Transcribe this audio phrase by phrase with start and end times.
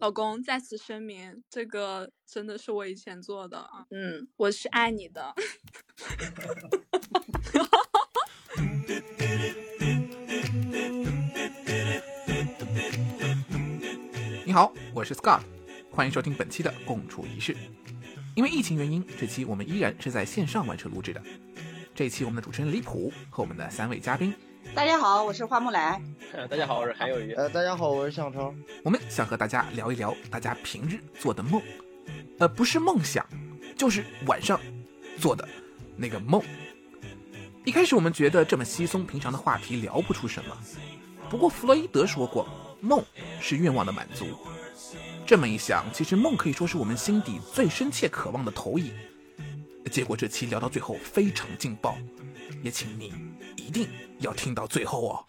[0.00, 3.84] 老公，再次声明，这个真的是我以前做的啊。
[3.90, 5.34] 嗯，我是爱你的。
[14.44, 15.40] 你好，我是 Scott，
[15.90, 17.56] 欢迎收听本期的共处一室。
[18.36, 21.20] 因为疫情原因，这期我们依然是在线上完成录制的。
[21.92, 24.32] 这期我们的主持人李普和我们的三位嘉宾。
[24.78, 26.00] 大家好，我是花木兰。
[26.48, 27.32] 大家好，我是韩有余。
[27.32, 28.54] 呃，大家好，我是向超。
[28.84, 31.60] 我们想和大家聊一聊大家平日做的梦，
[32.38, 33.26] 呃，不是梦想，
[33.76, 34.60] 就是晚上
[35.18, 35.48] 做的
[35.96, 36.40] 那个梦。
[37.64, 40.56] 一开始我们觉得这么稀松平常的话题聊不出什么，
[41.28, 42.46] 不过弗洛伊德说过，
[42.80, 43.04] 梦
[43.40, 44.26] 是愿望的满足。
[45.26, 48.92] 这么一想，其实梦可以说是我们心底最深切渴望的投影。
[49.90, 51.98] 结果这期聊到最后非常劲爆，
[52.62, 53.12] 也请你
[53.56, 53.88] 一定
[54.20, 55.24] 要听到最后哦。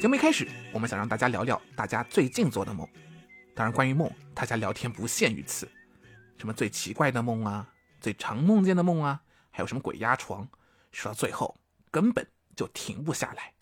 [0.00, 2.88] 节目一开始，我们想让大家聊聊大家最近做的梦。
[3.54, 5.68] 当然，关于梦，大家聊天不限于此，
[6.38, 7.68] 什么最奇怪的梦啊？
[8.00, 10.48] 最常梦见的梦啊，还有什么鬼压床？
[10.90, 11.59] 说到最后，
[11.90, 13.54] 根本就停不下来。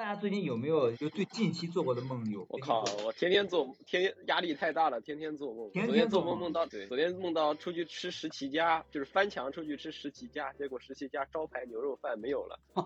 [0.00, 2.46] 大家最近有没有就最近期做过的梦有？
[2.48, 5.70] 我靠，我天天做，天天压力太大了，天天做梦。
[5.74, 12.58] 昨天做梦梦到，对，昨天梦到出去吃十七家，就是翻墙出去吃十七家，结果十七家招牌牛肉饭没有了。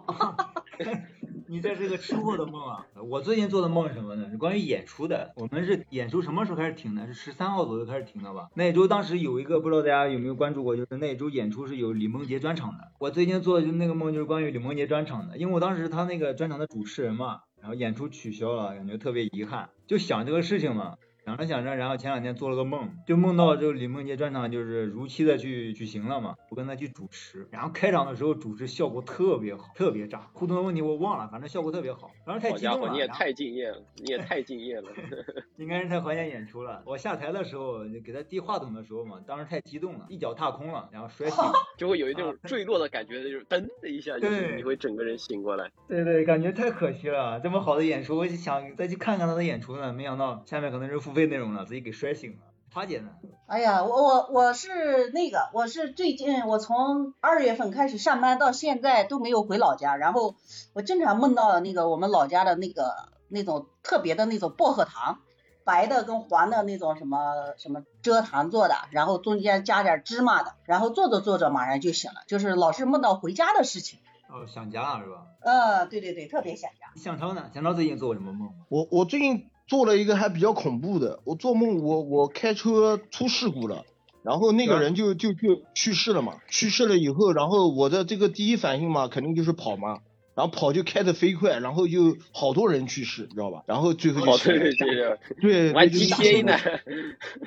[1.47, 2.87] 你这是个吃货的梦啊！
[3.07, 4.31] 我最近做的梦是什么呢？
[4.31, 5.31] 是关于演出的。
[5.37, 7.07] 我们是演出什么时候开始停的？
[7.07, 8.49] 是十三号左右开始停的吧？
[8.55, 12.91] 那周当时有一个，不知道大家有没有关注过，就是那周演出是有李梦洁专场的。
[12.99, 20.97] 我最近做的就那个梦就是关于李梦洁专场的，因为我当时他那个专场的主持人嘛，然后演出取消了，感觉特别遗憾，就想这个事情嘛。
[21.25, 32.93] 想着想着，然后前两天做了个梦，就梦到这个李梦洁专场就是如期的去举行了嘛，我跟他去主持，然后开场的时候主持效果特别好，特别炸，互动的问题我忘了，反正效果特别好，当时太激动了。
[32.93, 34.91] 你也太敬业了，你也太敬业了。
[35.57, 36.83] 应该是太怀念演出了。
[36.85, 41.43] 我下台的时候给他递话筒的时候嘛，当时太激动了，一脚踏空了，然后摔醒，
[41.79, 45.71] 就会有一种坠落的感觉，就是噔的一下，就是你会整个人醒过来。
[45.89, 51.93] 对对，感觉太可惜了，这么好的演出，我就想再去看看他的演出呢，没想到下面可能是付费内容了，自己给。
[51.93, 52.39] 摔醒了，
[52.73, 53.09] 花姐呢？
[53.47, 60.35] 哎呀，我我我是那个，我是最近我从二月份开始上班到现在都没有回老家，然后
[60.73, 65.21] 我经常梦到那个我们老家的那个那种特别的那种薄荷糖，
[65.63, 74.01] 白的跟黄的那种什么什么蔗糖做的，然后中间加点芝麻的，然后做着做着马上就醒了，就是老是梦到回家的事情。
[74.29, 75.27] 哦，想家了是吧？
[75.43, 76.93] 呃，对对对，特别想家。
[77.01, 77.51] 向超呢？
[77.55, 78.51] 向超最近做过什么梦？
[78.69, 79.51] 我我最近。
[79.67, 83.85] 做了一个还比较恐怖的，我做梦我我开车出事故了，
[84.23, 90.01] 然后那个人就就就去世了嘛，去世了以后，然后我的这个第一反应嘛，肯定就是跑嘛。
[90.35, 93.63] 然后跑就开得飞快，然后就好多人去世，你知道吧？
[93.67, 96.59] 然后最后就对对对，玩 GTA 呢？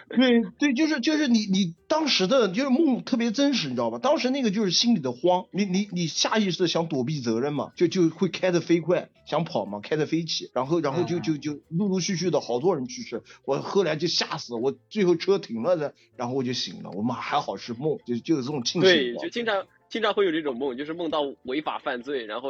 [0.09, 3.99] 对对，就是就是你你当时的就是梦特别真实，你知道吧？
[3.99, 18.89] 当时那个就是心里的慌，你你你下意识的想躲避责任嘛，就就会开得飞快，想跑嘛，开得飞起，然后然后就就就陆陆续续的好多人去世，我后来就吓死，我最后车停了的，然后我就醒了，我妈还好是梦，就就有这种庆幸。
[18.89, 19.65] 对，就经常。
[19.89, 22.49] 经常会有这种梦，就是梦到违法犯罪，然后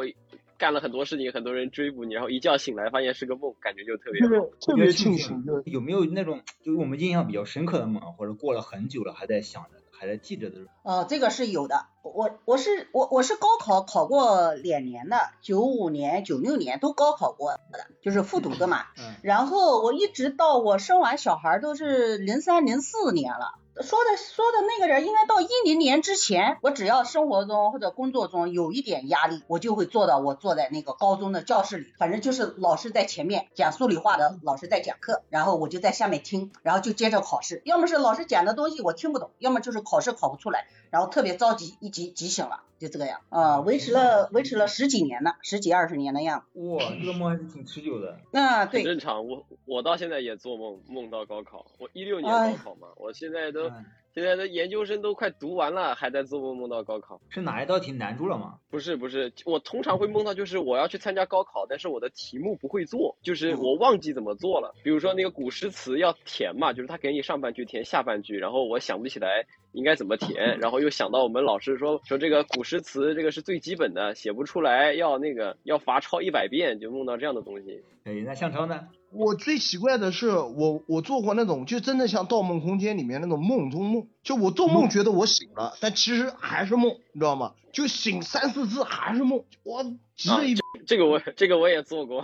[0.56, 5.44] 干了很多事情，很多人追捕你，然后一觉醒来发现是个梦，感觉就特别特别庆幸。
[5.64, 10.58] 有没有那种就是我们印象比较深刻的梦，或者过了很久了还在想着、还在记着的？
[10.82, 11.86] 哦，这个是有的。
[12.02, 18.86] 我我是我我是高考考过两年的，九五年、九六年都高考过的，就是复读的嘛。
[18.98, 19.14] 嗯。
[19.22, 23.58] 然后我一直到我生完小孩都是零三零四年了。
[23.80, 46.60] 说的说的那个人应该到一零年之前，我只要生活中或者工作中有一点压力，我就会做到我坐在那个高中的教室里，反正就是老师在前面讲数理化的，老师在讲课，然后我就在下面听，然后就接着考试，要么是老师讲的东西我听不懂，要么就是考试考不出来，然后特别着急，一急急醒了，就这个样，啊，维持了维持了十几年呢，十几二十年的样子。
[46.60, 48.18] 哇，这个梦还是挺持久的。
[48.32, 48.82] 那，对。
[48.82, 53.67] 正常，我我到现在也做梦，梦到高考，我一六年高考嘛，我现在都。
[54.14, 58.58] 现在的研究生都快读完了，还在做梦梦到高考，是哪一道题难住了吗？
[58.68, 64.74] 不是不是，我通常会梦到就是我要去参加高考，但是我的题目不会做，就是我忘记怎么做了。
[64.82, 77.82] 比如说那个古诗词要填嘛，就是他给你上半句填下半句，然后我想不起来应该怎么填， 然后又想到我们老师说说这个古诗词这个是最基本的，写不出来要那个要罚抄一百遍，就梦到这样的东西。
[78.04, 78.88] 哎，那向超呢？
[79.10, 87.54] 我最奇怪的是，我我做过那种就真的像《盗梦空间》里面那种梦中梦，就我做梦觉得我醒了，但其实还是梦，你知道吗？
[87.72, 89.82] 就醒三四次还是梦，我
[90.14, 90.54] 急了一。
[90.86, 92.22] 这个我这个我也做过。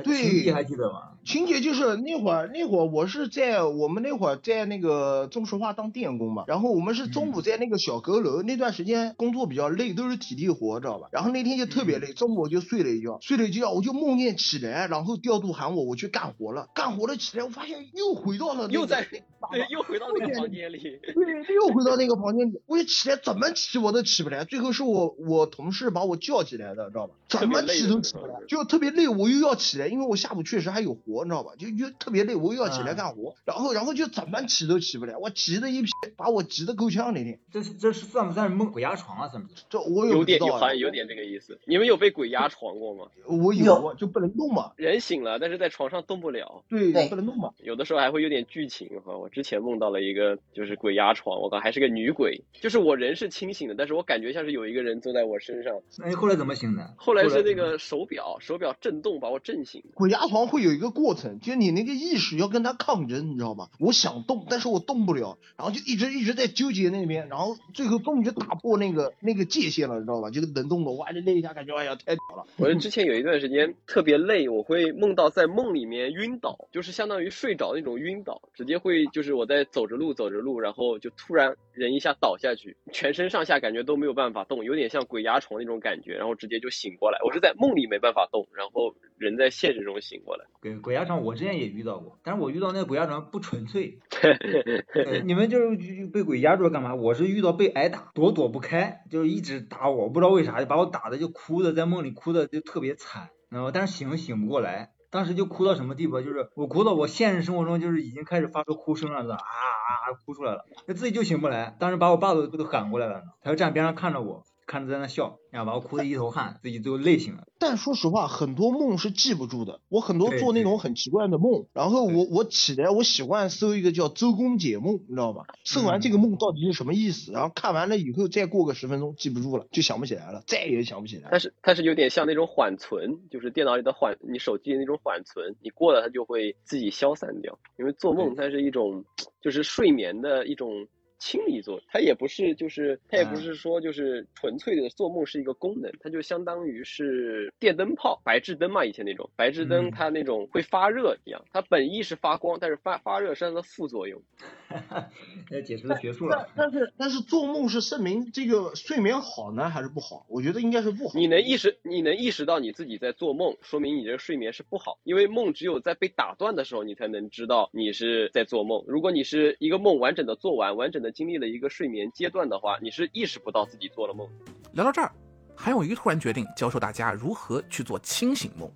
[0.00, 1.10] 对，情节还记得吗？
[1.24, 11.08] 情节就是那会儿那会儿我是在我们那会儿在那个中石化当电工嘛，然后我们是中午在那个小阁楼，那段时间工作比较累，都是体力活，知道吧？
[11.12, 19.06] 然后那天就特别累，中午我就睡了一觉，睡了一觉我就梦见起来，然后调度喊我我去干活了，干活了起来我发现又回到了又在
[19.50, 27.14] 对又回到那个房间里，对又回到那个房间里，我就起来怎么起我都起不来，最后是我我同事把我叫起来的，知道吧？
[27.28, 31.52] 怎么起都起不来，就特别累，我又要起来，因为我下午确实还有活，你知道吧？
[31.58, 37.38] 就又特别累，我又要起来干活，然后然后就怎么起都起不来，我急的一批，把我急得够呛那天。
[37.50, 39.28] 这是这是算不算是梦鬼压床啊？
[39.28, 39.64] 算不算？
[39.68, 41.58] 这我有点有好像有点这个意思。
[41.66, 43.06] 你们有被鬼压床过吗？
[43.26, 44.72] 我有，就不能动嘛。
[44.76, 46.64] 人醒了，但是在床上动不了。
[46.68, 47.50] 对，不能动嘛。
[47.62, 49.16] 有的时候还会有点剧情哈。
[49.16, 55.80] 我之前梦到了一个就是鬼压床，我靠，还是个女鬼，就是我人是清醒的，但是我感觉像是有一个人坐在我身上。
[55.98, 56.94] 那你后来怎么醒的？
[56.96, 59.71] 后来是那个手表，手表震动把我震醒。
[59.94, 63.68] 鬼压床会有一个过程，就是你那个意识要跟他抗争，你知道吗？
[63.78, 70.30] 我想动，但是我动不了，然后就一直一直在纠结那边，然后最后终于就打破那个那个界限了，你知道吧？
[70.30, 72.44] 就是能动的，哇，那一下感觉哎呀太屌了。
[72.56, 87.18] 我之前有一段时间特别累，我会梦到在梦里面晕倒，就是相当于睡着那种晕倒，直接会就是我在走着路走着路，然后就突然人一下倒下去，全身上下感觉都没有办法动，有点像鬼压床那种感觉，然后直接就醒过来。
[87.24, 90.46] 我是在梦里没办法动，然后人在现实中醒过来。
[90.60, 94.00] 鬼鬼压床我之前也遇到过，但是我遇到那个鬼压床不纯粹。
[95.24, 96.96] 你们就是被鬼压住了干嘛？
[96.96, 106.20] 我是遇到被挨打，躲躲不开，就是一直打我，不知道为啥就把我打的就哭的，在梦里哭的就特别惨，然后但是醒醒不过来，当时就哭到什么地步？
[106.20, 114.42] 就是我哭到我现实生活中就是已经开始发出哭声了，啊啊哭出来了，那自己就醒不来，当时把我爸都都喊过来了，他就站边上看着我。
[114.66, 117.46] 看着在那笑，然后把我哭的一头汗，自己都累醒了。
[117.58, 119.80] 但说实话，很多梦是记不住的。
[119.88, 125.44] 我很多做那种很奇怪的梦，然后我我起来，我喜欢搜一个叫周公解梦，你知道吧？
[125.64, 131.28] 搜完这个梦到底是什么意思，然后看完了以后再过个十分钟记不住了，就想不起来了，再也想不起来。
[131.30, 137.58] 但是它是有点像那种缓存，就是电脑里的缓，你手机的那种缓存，你过了它就会自己消散掉。
[137.78, 139.04] 因为做梦它是一种，
[139.40, 140.86] 就是睡眠的一种。
[141.22, 154.20] 清理作用，它也不是，就是它也不是说就是纯粹的做梦是一个功能，它就相当于是电灯泡、白炽灯嘛，以前那种白炽灯，它那种会发热一样，它本意是发光，但是发发热是它的副作用。
[155.48, 156.48] 那解释的学术了。
[156.56, 160.26] 但是但是做梦是证明这个睡眠好呢还是不好？
[160.28, 161.14] 我觉得应该是不好。
[161.14, 168.82] 你能意识你能意识到你自己在做梦，说明你这个睡眠是不好，因为梦只有在被打断的时候，你才能知道你是在做梦。
[168.88, 171.11] 如果你是一个梦完整的做完，完整的。
[171.12, 174.28] 经历了一个睡眠阶段的话，你是意识不到自己做了梦。
[174.72, 175.12] 聊到这儿，
[175.54, 178.70] 韩永瑜突然决定教授大家如何去做清醒梦。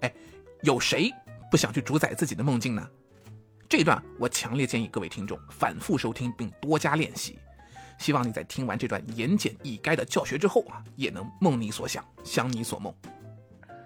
[0.00, 0.14] 哎，
[0.62, 1.10] 有谁
[1.50, 2.88] 不想去主宰自己的梦境呢？
[3.68, 7.38] 这一段我强烈建议各位听众反复收听并多加练习。
[7.98, 12.92] 希望你在听完这段言简意赅的教学之后啊，也能梦你所想，想你所梦。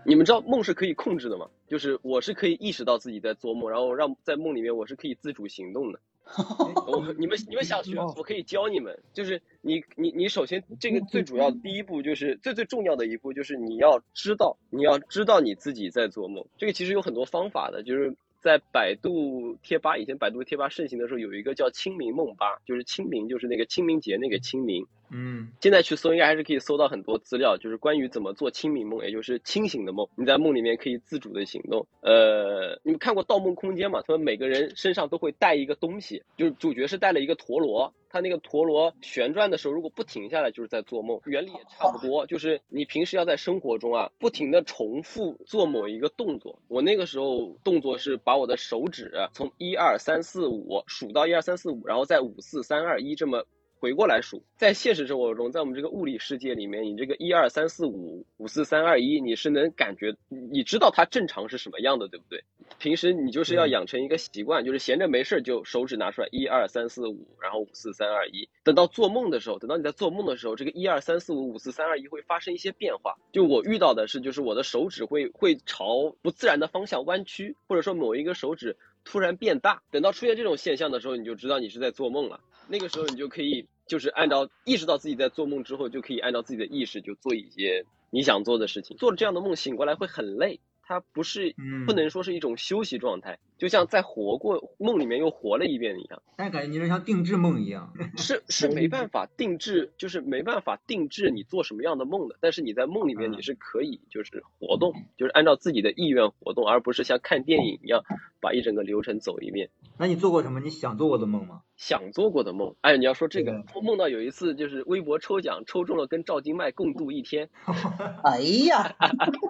[0.06, 1.48] 你们知道梦是可以控制的吗？
[1.66, 5.98] 就是我是可以意识到自己在做梦，然后让在梦里面我是可以自主行动的。
[6.86, 8.98] 我你们你们想学，我可以教你们。
[9.12, 16.44] 就是你你你首先这个最主要的第一步就是最最重要的一步就是你要知道你要知道你自己在做梦。
[16.56, 24.86] 这个其实有很多方法的，就是在百度贴吧以前百度贴吧盛行的时候有一个叫清明梦吧，就是清明就是那个清明节那个清明。
[25.16, 30.08] 嗯，现在去搜应该还是可以搜到很多资料，就是关于怎么做清明梦，也就是清醒的梦。
[30.16, 31.86] 你在梦里面可以自主的行动。
[32.00, 34.02] 呃，你们看过《盗梦空间》吗？
[34.04, 41.20] 他们每个人身上都会带一个东西，就是主角是带了一个陀螺，他那个陀螺旋转的时候，如果不停下来，就是在做梦。
[41.26, 46.58] 原理也差不多，就是你平时要在生活中啊，不停的重复做某一个动作。
[46.66, 53.46] 我那个时候动作是把我的手指从一二三四五数到一二三四五，然后再五四三二一这么。
[53.84, 62.42] 回过来数，在现实生活中，在我们这个物理世界里面，你这个一二三四五五四三二一，你是能感觉，你知道它正常是什么样的，对不对？
[62.78, 68.48] 平时你就是要养成一个习惯，就是闲着没事就手指拿出来一二三四五，然后五四三二一。
[68.62, 73.14] 等到做梦的时候，等到你在做梦的时候，这个一二三四五五四三二一会发生一些变化。
[73.32, 79.82] 就我遇到的是，就是我的手指会会朝不自然的方向弯曲，或者说某一个手指突然变大。
[79.90, 82.40] 等到出现这种现象的时候，你就知道你是在做梦了。
[82.66, 83.68] 那个时候你就可以。
[83.86, 88.96] 就是按照意识到自己在做梦之后，就可以按照自己的意识就做一些你想做的事情。
[88.96, 91.54] 做了这样的梦，醒过来会很累，它不是
[91.86, 96.22] 不能说是一种休息状态，就像在活过梦里面又活了一遍一样。
[96.36, 102.36] 但感觉你是像定制梦一样，是是 没办法定制，就是没办法定制你做什么样的梦的。
[102.40, 108.02] 但是你在梦里面你是可以就是活动，就是按照自己的意愿活动，而不是像看电影一样
[108.40, 109.70] 把一整个流程走一遍。
[109.96, 111.62] 那你做过什么你想做过的梦吗？
[111.76, 117.48] 想做过的梦，哎，你要说这个，我梦到有一次就是微博抽奖抽中了跟赵今麦共度一天。
[118.24, 118.96] 哎呀，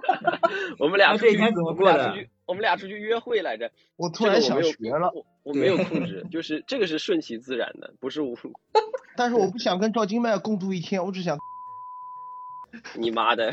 [0.78, 2.14] 我们俩这一天怎么过的？
[2.46, 3.70] 我们俩出去约会来着。
[3.96, 8.34] 我突然想学了，我我没有控制，就是这个是顺其自然的，不是我。
[9.16, 11.38] 但是我不想跟赵今麦共度一天，我只想。
[12.98, 13.52] 你妈的，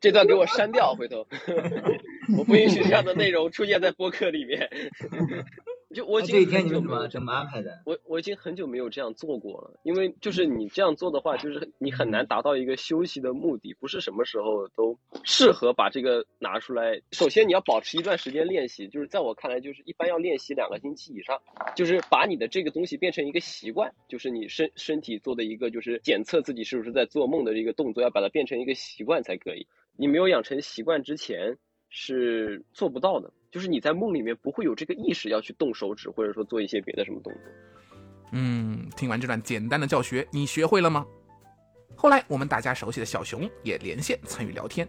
[0.00, 1.26] 这段给我删掉，回头
[2.36, 4.70] 我不允许这样的内容出现在播客里面。
[5.94, 7.82] 就我这一天你怎么怎么安排的？
[7.84, 17.00] 我我已经很久没有这样做过了，因为就是你这样做的话，就是你很难达到一个休息的目的，不是什么时候都适合把这个拿出来。
[17.12, 21.40] 首先你要保持一段时间练习，就是在我看来，就是一般要练习两个星期以上，
[21.76, 29.66] 就是把你的这个东西变成一个习惯，就是你身身体做的一个就是检测自己是不是在做梦的一个动作，要把它变成一个习惯才可以。
[29.96, 31.58] 你没有养成习惯之前
[31.90, 33.30] 是做不到的。
[33.52, 37.42] 就是你在梦里面不会有这个意识要去动手指，或者说做一些别的什么动作。
[38.32, 41.06] 嗯，听完这段简单的教学，你学会了吗？
[41.94, 44.88] 后来我们大家熟悉的小熊也连线参与聊天，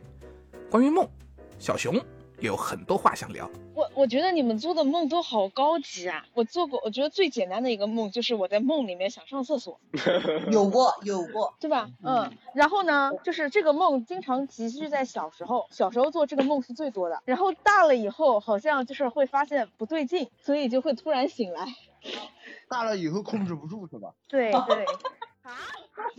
[0.71, 1.05] 关于梦，
[1.59, 2.03] 小熊。
[2.43, 3.49] 也有很多话想聊。
[3.73, 6.25] 我我觉得你们做的梦都好高级啊！
[6.33, 9.79] 我做过，我觉得最简单的一个梦就是我在梦里面想上厕所。
[10.51, 11.89] 有过，有过，对吧？
[12.03, 12.29] 嗯。
[12.53, 17.21] 然后呢，就是这个梦经常集聚在小时候，小时候做这个梦是最多的。
[17.23, 21.65] 然后大了以后，好像就是会发现不对劲，所以就会突然醒来。
[22.67, 24.13] 大了以后控制不住是吧？
[24.27, 24.85] 对对。
[25.43, 25.51] 啊，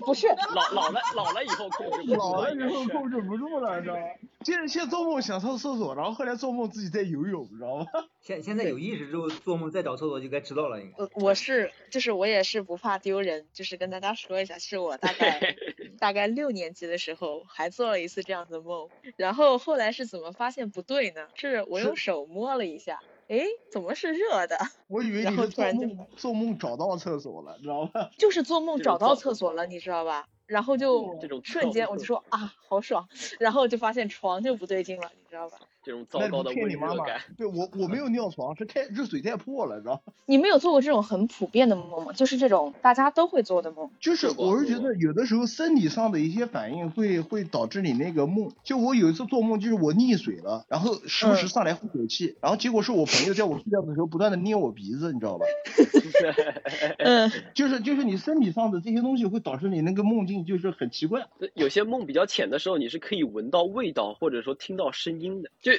[0.04, 4.02] 不是老老了老了以后控制不住老了以后控制不住了，知道吗？
[4.44, 7.86] 先先做梦想上厕所，然后后来做梦自己在游泳，知道吗？
[8.20, 11.02] 现现在有意识之后做梦再找厕所就该知道了，应该。
[11.02, 15.56] 我我是就是我也是不怕丢人，就是跟大家说一下，是我大概
[15.98, 21.28] 大概六年级的时候还做了一次这样的梦，然后后来是怎么发现不对呢？
[21.34, 23.00] 是我用手摸了一下。
[23.28, 23.40] 哎，
[23.72, 24.56] 怎么是热的？
[24.88, 28.10] 我以为你是做梦做梦找到厕所了，知道吧？
[28.18, 30.28] 就是做梦找到厕所了，你知道 吧？
[30.46, 33.08] 然后就瞬间我就说啊，好爽，
[33.40, 35.58] 然后就发现床就不对劲了，你知道吧？
[35.84, 42.12] 这种糟糕的温热感，对我我没有尿床，是太热水太破了，知道你没有做过这种很普遍的梦吗？
[42.14, 43.90] 就是这种大家都会做的梦。
[44.00, 48.50] 就是我是觉得有的时候身体上的一些反应会会导致你那个梦。
[48.62, 55.44] 就我有一次做梦，就是我溺水了，然后时不时上来呼口气，然后结果是我朋友在我睡觉的时候不断的捏我鼻子，你知道吧？
[56.98, 61.26] 嗯，就是就是你身体上的这些东西会导致你那个梦境就是很奇怪。
[61.54, 65.72] 有些梦比较浅的时候，你是可以闻到味道或者说听到声音的，就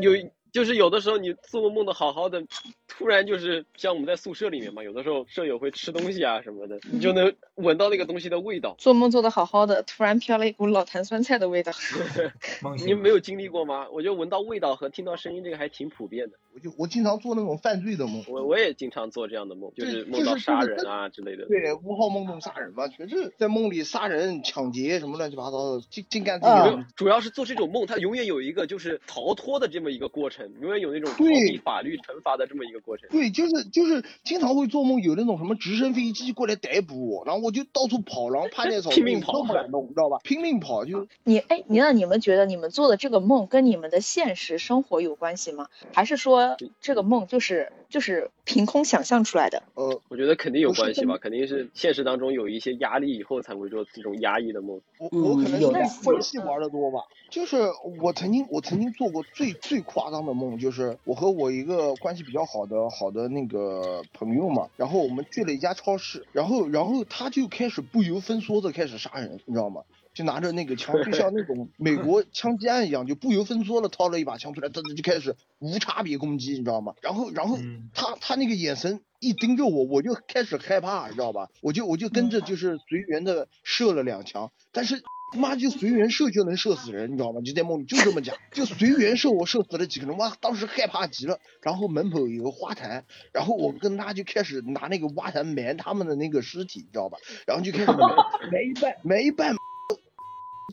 [0.00, 0.30] 有。
[0.58, 2.42] 就是有的时候你做梦梦的好好的，
[2.88, 8.74] 突然就是像我们在宿舍里面嘛，有的时候舍友会吃东西啊什么的，你就能闻到那个东西的味道。
[8.76, 11.70] 做梦做的好好的，突然飘了一股老坛酸菜的味道。
[12.84, 13.86] 你没有经历过吗？
[13.92, 16.36] 我觉得闻到味道和听到声音这个还挺普遍的。
[16.52, 18.24] 我就我经常做那种犯罪的梦。
[18.26, 21.46] 我我也经常做这样的梦，就是梦到杀人啊之类的。
[21.46, 26.84] 对，五号梦中杀人嘛，全是在梦里杀人、抢劫什么乱七八糟的，净净干这些。
[26.96, 30.47] 主要是做这种梦，它永远有一个就是逃脱的这么一个过程。
[30.60, 33.08] 永远有那种逃避法律惩罚的这么一个过程。
[33.10, 40.18] 对，就是就是经常会做梦，有那种什么直升飞机过来逮捕我，然后我就到处跑，然后趴在草 拼命跑都不敢动，知道吧？
[40.24, 41.06] 拼命跑就。
[41.24, 45.68] 你哎，你那你们觉得你们做的这个梦跟你们的现实生活有关系吗？
[45.92, 49.62] 还是说这个梦就是就是凭空想象出来的？
[49.74, 54.80] 呃，我觉得肯定有关系吧，肯定是现实当中有一些压力以后才会做这种压抑的梦。
[54.98, 57.00] 我我可能是游戏玩的多吧，
[57.30, 57.56] 就是
[58.00, 60.58] 我曾经我曾经做过最最夸张的梦。
[60.58, 69.82] 就是我和我一个关系比较好的好的那个朋友嘛，然后我们去了一家超市，然后然后他就开始不由分说的开始杀人，你知道吗？
[70.14, 76.94] 就拿着那个枪，就像那种 美国枪击案一样，就不由分说的掏了一把枪出来，他就开始无差别攻击，你知道吗？
[77.02, 77.56] 然后然后
[77.94, 81.48] 他他那个眼神一盯着我，我就开始害怕，你知道吧？
[81.60, 85.02] 我就我就跟着就是随缘的射了两枪，但是。
[85.34, 87.40] 妈就随缘射就能射死人，你知道吗？
[87.44, 91.38] 就在梦里就这么讲，就随缘射我射死了几个人，哇，当时害怕极了。
[91.62, 97.18] 然后门口有个花坛，然后我跟他就开始拿那个花坛埋他们的那个尸体，你知道吧？
[97.46, 97.98] 然后就开始埋
[98.50, 99.67] 埋一半，埋一半。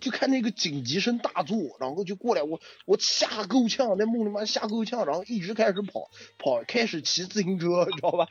[0.02, 8.28] 就看那个紧急声大作，然后就过来，我我吓够呛，在梦里面吓够呛，然后一直开始跑跑，开始骑自行车，你知道吧？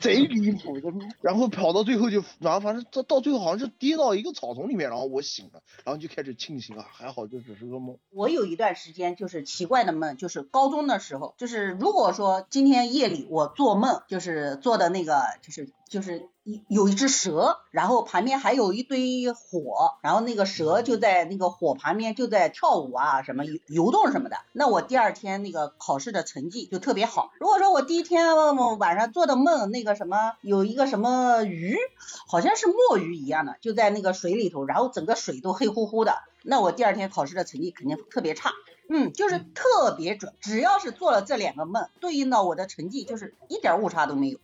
[0.00, 0.74] 贼离谱，
[1.20, 7.98] 然后跑到最后就，然后反正到到最后好像是跌到一个草丛里面，然后我醒了，然后就开始庆幸啊，还好这只是个梦。
[8.10, 16.28] 我有一段时间就是奇怪的梦，就是高中的时候，就是如果说今天夜里我做梦，就是做的那个，就是就是。
[16.66, 24.38] 有一只蛇，然后旁边还有一堆火，然后那个蛇就在那个火旁边就在跳舞啊，什么游游动什么的。
[24.52, 27.30] 那我第二天那个考试的成绩就特别好。
[27.38, 28.34] 如果说我第一天
[28.76, 31.78] 晚上做的梦，那个什么有一个什么鱼，
[32.26, 38.50] 好像是墨鱼一样的，就在那个水里头，然后整个水都黑乎乎的，那我第二天考试的成绩肯定特别差。
[38.88, 44.38] 嗯，就是特别准，只要是做了这两个梦，对应到我的成绩就是一点误差都没有。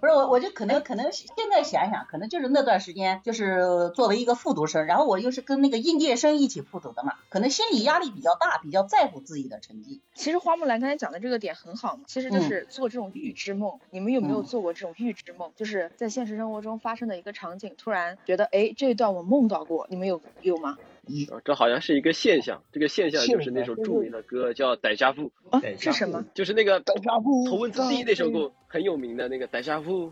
[0.00, 10.00] 不是我，我就可能可能现在想想，可能就是那段时间，就是作为一个复读生，然后我又是跟那个应届生一起复读的嘛，可能心理压力比较大，比较在乎自己的成绩。
[10.14, 13.78] 其实花木兰刚才讲的这个点很好，其实就是做这种预知梦。
[13.90, 15.52] 你们有没有做过这种预知梦？
[15.56, 20.76] 就是在现实生活中发生的一个场景，突然觉得哎这一段我梦到过，你们有有吗？
[21.44, 26.24] 这好像是一个现象，这个现象就是那首著名的歌叫《傣家富》啊，是什么？
[26.34, 30.10] 就是那个《傣家富》头文字 D 那首歌很有名的那个《傣夏妇》。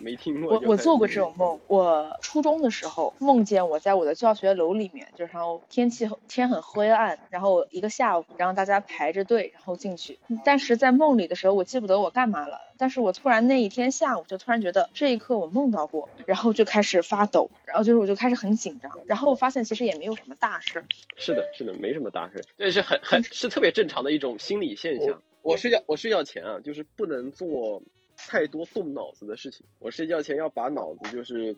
[0.00, 0.54] 没听过。
[0.54, 1.58] 我我做过这种梦。
[1.66, 10.18] 我初中的时候梦见我在我的教学楼里面，就然后天气天很灰暗，然后一个下午，然后大家排着队然后进去。
[10.44, 12.60] 但是在梦里的时候，我记不得我干嘛了。
[12.80, 18.92] 但是我突然那一天下午就突然觉得这一刻我梦到过，然后就开始发抖，然后就是我就开始很紧张。
[19.06, 20.84] 然后我发现其实也没有什么大事。
[21.16, 25.20] 是的，是的，没什么大事，这是很很是特别正常的一种心理现象。
[25.42, 27.82] 我睡觉我睡觉前啊，就是不能做。
[28.26, 31.56] 太多动脑子的事情，我睡觉前要把脑子就是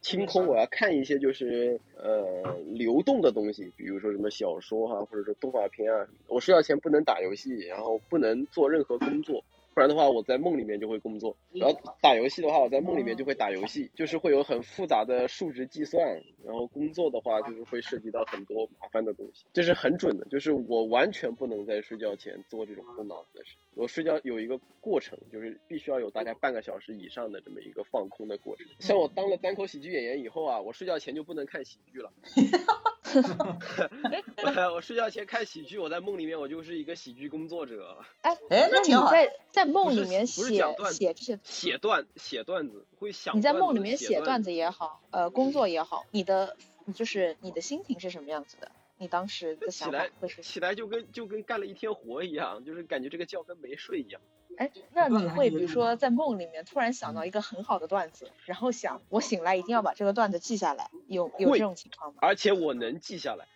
[0.00, 6.06] 清空，我要看一些就是呃流动的东西，比如说什么小说哈，或者说动画片啊。
[6.28, 9.42] 我睡觉前不能打游戏，然后不能做任何工作。
[9.74, 16.20] 不然的话，我在梦里面就会工作；然后打游戏的话，我在梦里面就会打游戏，就是会有很复杂的数值计算。
[16.44, 20.26] 然后工作的话，就是会涉及到很多麻烦的东西，这是很准的。
[20.26, 23.56] 就是我完全不能在睡觉前做这种动脑子的事。
[23.74, 28.66] 我睡觉有一个过程，就是必须要有大概半个小时以上的这么一个放空的过程。
[28.78, 32.12] 像我当了单口喜剧演员以后啊，我睡觉前就不能看喜剧了。
[34.74, 37.98] 我睡觉前看喜剧，我在梦里面我就是一个喜剧工作者。
[38.22, 40.42] 哎 哎，那你在在梦里面写
[40.90, 46.56] 写这些写段写段子会想你在梦里面写段子也好，呃，工作也好，你的
[46.94, 48.70] 就是你的心情是什么样子的？
[48.98, 54.20] 你当时的想法会是起来就跟就跟干了一天活一样，就是感觉这个觉跟没睡一样。
[54.58, 62.18] 哎，那你会比如说在梦里面突然想到一个很好的段子，然后想我醒来一定要把这个段子记下来，有有这种情况吗？
[62.20, 63.46] 而且我能记下来，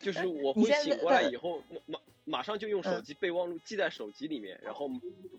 [0.00, 4.88] 就 是我会醒过来以后马马上就用手机备忘录记在手机里面，然后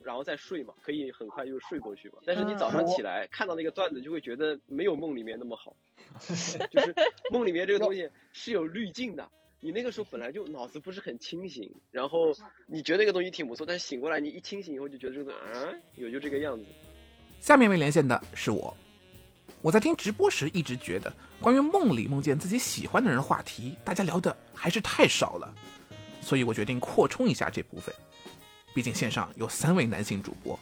[0.04, 2.16] 然后再睡嘛，可以很快就睡过去嘛。
[2.26, 5.76] 但是你早上起来看到那个段子，就会觉得没有梦里面那么好，
[6.70, 6.94] 就是
[7.32, 9.30] 梦里面这个东西是有滤镜的。
[9.66, 12.32] 你那个时候本来就脑子不是很清醒，然后
[12.68, 16.64] 你觉得那个东西挺不错，但是醒过来你一清醒以后就觉得这个啊，也就这个样子。
[17.40, 18.78] 下面被连线的是我，
[19.64, 25.52] 我在听直播时一直觉得关于梦里梦见自己喜欢的人话题，大家聊的还是太少了，
[26.22, 27.92] 所以我决定扩充一下这部分。
[28.72, 30.60] 毕竟线上有三位男性主播，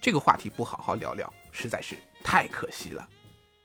[0.00, 3.08] 这个话题不好好聊聊，实在是太可惜了。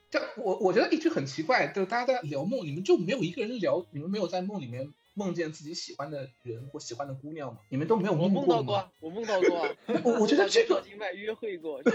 [0.10, 7.60] 这我我觉得一直很奇怪，就是大家在聊梦，你们就没有一个人聊，你们没有在梦里面梦见自己喜欢的人或喜欢的姑娘吗？
[7.70, 8.90] 你们都没有梦到过？
[9.00, 9.68] 我梦到过，
[10.04, 11.82] 我我觉得这个境外约会过。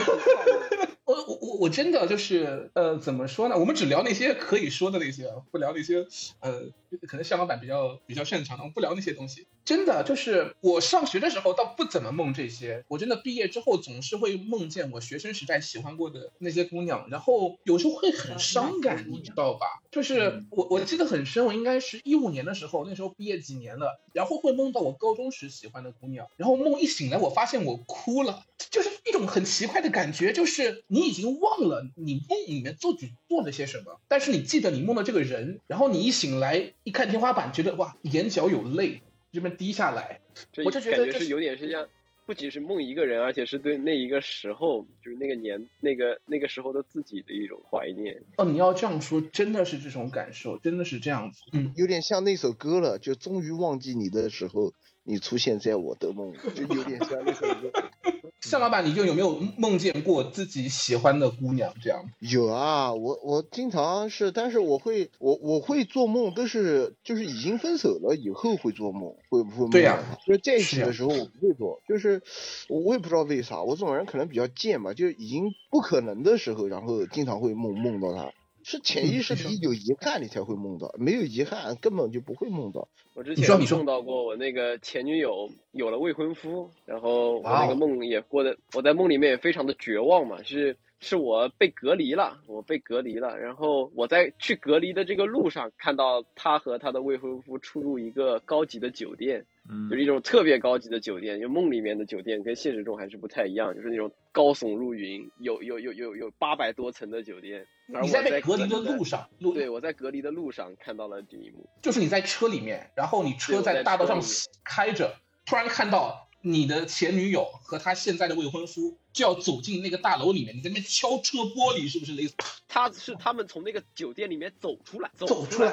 [1.04, 3.58] 我我我我真的就是呃，怎么说呢？
[3.58, 6.06] 我们只聊那些可以说的那些，不聊那些
[6.40, 6.70] 呃，
[7.06, 9.46] 可能向老板比较比较擅长的，我们不聊那些东西。
[9.64, 19.80] 真的就是我上学的时候倒不怎么梦这些，我真的毕业之后总是会梦见我学生时代喜欢过的那些姑娘，然后有时候会很伤感，你知道吧？
[19.90, 39.00] 就是我我记得很深，我应该是一五年的时候，那时候毕业几年了，然后会梦到我高中时喜欢的姑娘，然后梦一醒来，我发现我哭了，就是一种很奇怪的感觉，就是你已经忘了你梦里面做举做了些什么，但是你记得你梦到这个人，然后你一醒来一看天花板，觉得哇，眼角有泪。
[39.34, 40.20] 这边滴下来，
[40.64, 41.86] 我就觉得是有点是像，
[42.24, 48.22] 不仅是梦一个人，而且是对那一个时候，就是那个年那个那个时候的自己的一种怀念。
[48.38, 51.42] 哦，你要这样说，真的是这种感受，真的是这样子。
[51.52, 57.72] 嗯，有点像那首歌了，就终于忘记你的时候，你出现在我的梦里，就有点像那首歌。
[58.50, 62.04] 向老板，你就有没有梦见过自己喜欢的姑娘这样？
[62.20, 69.70] 有啊，我我经常是，但是我会我我会做梦，都是就是已经分手了以后会做梦，会不会梦？
[69.70, 72.22] 对呀，就是在一起的时候我不会做，就是
[72.68, 78.32] 我也不知道为啥，我这种人可能比较贱吧，就已经不可能的时候，然后经常会梦梦到他。
[78.64, 82.88] 是潜意识里有遗憾，你才会梦到；没有遗憾，根本就不会梦到。
[83.12, 99.46] 我之前梦到过我那个前女友有了未婚夫，然后我那个梦也过得，我在梦里面也非常的绝望嘛，是是我被隔离了，我被隔离了，然后我在去隔离的这个路上，看到他和他的未婚夫出入一个高级的酒店。
[99.88, 107.66] 就是一种特别高级的酒店，就梦里面的酒店跟现实中还是不太一样，就是那种高耸入云，有有有有有八百多层的酒店。
[107.86, 114.20] 你在隔离的路上，路对，我在隔离的路上看到了这一幕，就是你在车里面，然后你车在大道上
[114.62, 115.14] 开着，
[115.46, 118.96] 突然看到你的前女友和他现在的未婚夫。
[119.14, 122.34] 就要走进那个大楼里面，你在那边敲车玻璃，是不是类似？
[122.66, 125.70] 他是他们从那个酒店里面走出来，走出来，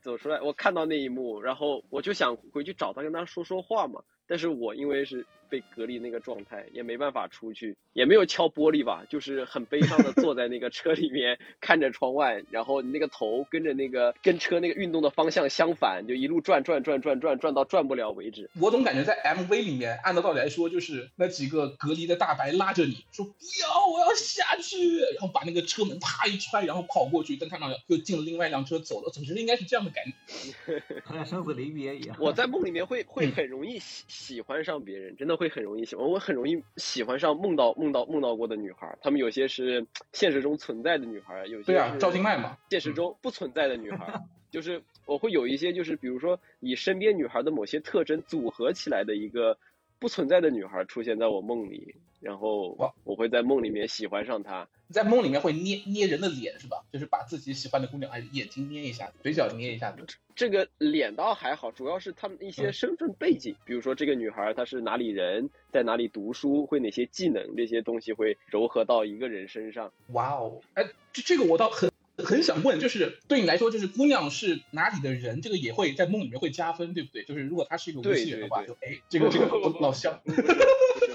[0.00, 0.40] 走出来。
[0.40, 4.00] 我看到那一幕，然后我就想回去找他，跟他说说话嘛。
[4.28, 18.50] 但是我因为是被隔离那个状态，也没办法出去，也没有敲玻璃吧，就是很悲伤的坐在那个车里面，看着窗外，然后你那个头跟着那个跟车那个运动的方向相反，就一路转转转转转转到转不了为止。
[18.60, 30.14] 我总感觉在 MV 里面，按照道理来说，就是那几个隔离的大白拉着你说不要，我要下去，然后把那个车门啪一踹，然后跑过去，但他们又进了另外一辆车走了，总觉得应该是这样的感觉
[31.04, 32.16] 好像生死离别一样。
[32.20, 36.06] 我在梦里面会会很容易喜喜欢上别人，真的会很容易喜欢。
[36.06, 49.58] 我很容易喜欢上梦到梦到梦到过的女孩，她们有些是现实中存在的女孩，有些对啊，赵今麦嘛，现实中不存在的女孩，就是我会有一些就是比如说以身边女孩的某些特征组合起来的一个。
[50.04, 54.68] 不存在的女孩出现在我梦里，然后我会在梦里面喜欢上她。
[54.90, 56.84] 在梦里面会捏捏人的脸是吧？
[56.92, 59.96] 就是把自己喜欢的姑娘，哎，眼睛捏一下，嘴角捏一下。
[60.36, 69.90] 这个脸倒还好，主要是他们一些身份背景，比如说这个女孩她是哪里人，在哪里读书，会哪些技能，这些东西会糅合到一个人身上。
[70.08, 71.90] 哇哦，哎，这这个我倒很。
[72.24, 77.24] 很想问，就是对你来说，就是姑娘是哪里的人，这个也会在梦里面会加分，对不对？
[77.24, 79.46] 就是如果她是一个无锡人的话，就哎，这个这个
[79.80, 80.20] 老乡。
[80.24, 80.42] 不是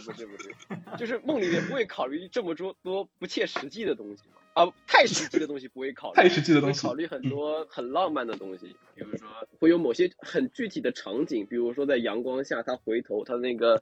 [0.02, 0.50] 不是不是，
[0.98, 9.28] 就是梦里面不会考虑这么多多不切实际的东西啊，太实际的东西不会考虑，太实际的东西，考虑很多很浪漫的东西，比如说
[9.60, 13.82] 会有某些很具体的场景，比如说在阳光下，他回头，他那个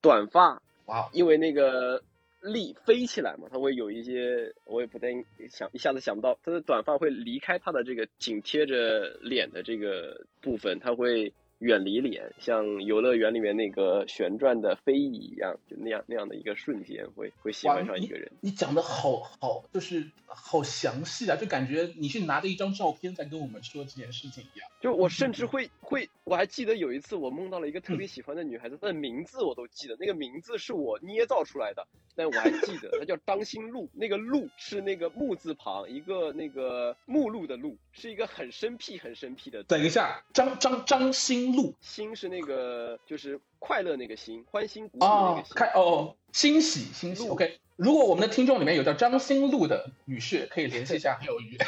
[0.00, 2.02] 短发，哇，因为那个。
[2.42, 5.08] 力飞起来嘛，它会有一些，我也不太
[5.48, 11.32] 想一下子想不到，它的短发会离开它的这个紧贴着脸的这个部分，它会。
[11.62, 18.32] 远离脸，像游乐园里面那个旋转的飞椅一样，就那样那样的一个瞬间，会会喜欢上一个人。
[18.40, 24.68] 你讲的好好，就是好详细啊，就感觉你是拿着一张照片在跟我们说这件事情一样。
[24.80, 39.62] 就我甚至 会会，我还记得有一次我梦到了一个特别喜欢的女孩子，她的名字我都记得，那个名字是我捏造出来的，但我还记得，她叫张新露，那个露是那个木字旁一个那个目录的录，是一个很生僻很生僻的。
[39.62, 41.51] 等一下，张张张新。
[41.54, 45.54] 路心是那个，就是快乐那个心，欢欣鼓舞那个欣。
[45.54, 47.28] 开哦，欣喜欣喜。
[47.28, 51.58] OK，如果我们的听众里面有叫张新路的女士，可以联系一下 有鱼。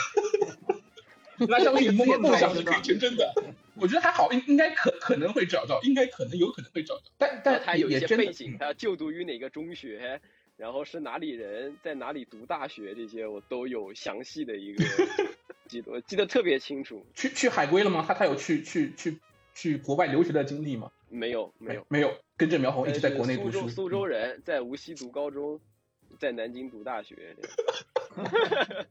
[1.49, 3.35] 那相信梦梦想是可以成真的。
[3.75, 7.03] 我觉得还好，应应该可可能会找到，应该可能有可能会找到。
[7.19, 10.21] 但但他有一些背景，他就读于哪个中学，
[10.57, 14.85] 然后是哪里人，在哪里读大学，这些我都有详细的一个
[15.67, 17.05] 记得，记得特别清楚。
[17.15, 18.05] 去去海归了吗？
[18.07, 19.19] 他他有去去去。
[19.55, 20.91] 去国外留学的经历吗？
[21.09, 22.13] 没有，没有，没有。
[22.37, 23.69] 跟着苗红一直在国内读书。
[23.69, 25.61] 苏州人，在无锡读高中，
[26.19, 27.37] 在南京读大学。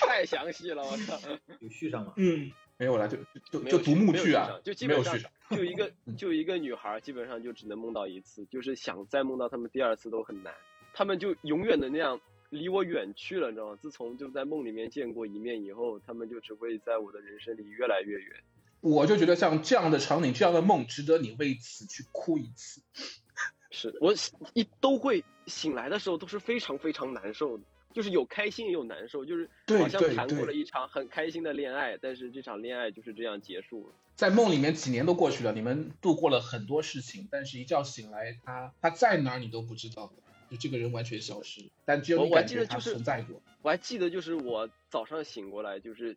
[0.00, 1.18] 太详细了，我操！
[1.60, 2.14] 有续上吗？
[2.16, 3.18] 嗯，没有了，就
[3.50, 5.16] 就就独幕剧啊，就基本上
[5.50, 10.52] 就一个 就一个女孩，基本上就只能梦到一次，就是想再梦到他们第二次都很难，
[10.94, 13.78] 他们就永远的那样离我远去了，你知道吗？
[13.80, 18.42] 自从就在梦里面见过一面以后，他们就只会在我的人生里越来越远。
[18.80, 22.80] 我就觉得像这样的场景，这样的梦，值得你为此去哭一次。
[23.72, 24.12] 是我
[24.52, 27.62] 一都会醒来的时候都是非常非常难受的，
[27.92, 33.94] 就是有开心也有难受，就是好像谈过了一场很开心的恋爱，但是这场恋爱就是这样结束了。
[34.16, 40.12] 在梦里面几年都过去了，你们度过了很多事情，但是一觉醒来，他他在哪儿你都不知道，
[40.50, 43.40] 就这个人完全消失，但只有你感觉他存在过。
[43.62, 46.16] 我还记得就是我早上醒过来就是。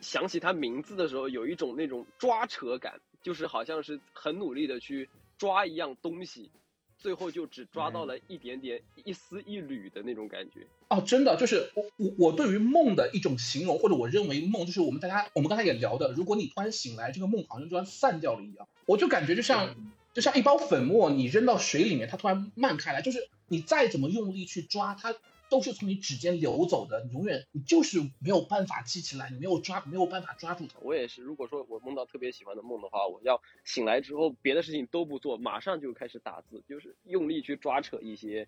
[0.00, 5.08] 想起他名字的时候，有一种那种抓扯感，就是好像是很努力的去
[5.38, 6.50] 抓一样东西，
[6.98, 10.66] 最后就只抓到了一点点、一丝一缕的那种感觉。
[10.88, 19.74] 哦，真的就是我我我对于梦的一种形容，或者我认为梦就是我们大家我们刚才也聊的，如果你突然醒来，这个梦好像突然散掉了一样，我就感觉就像
[20.12, 25.14] 就像一包粉末，你扔到水里面，它突然漫开来，就是你再怎么用力去抓它。
[25.50, 30.78] 都是从你指尖流走的，你永远你就是没有办法记起来，你没有抓没有办法抓住它。
[30.80, 38.46] 我也是，如果说我梦到特别喜欢的梦的话，我要醒来之后别的事情都不做，马上就开始打字，就是用力去抓扯一些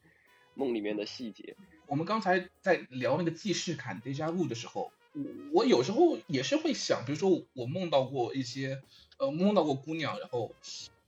[0.54, 1.56] 梦里面的细节。
[1.86, 8.80] 我们刚才在聊那个既视感 deja vu 的时候，我我有时候也是会想，比如说我梦到过一些
[9.18, 10.54] 呃梦到过姑娘，然后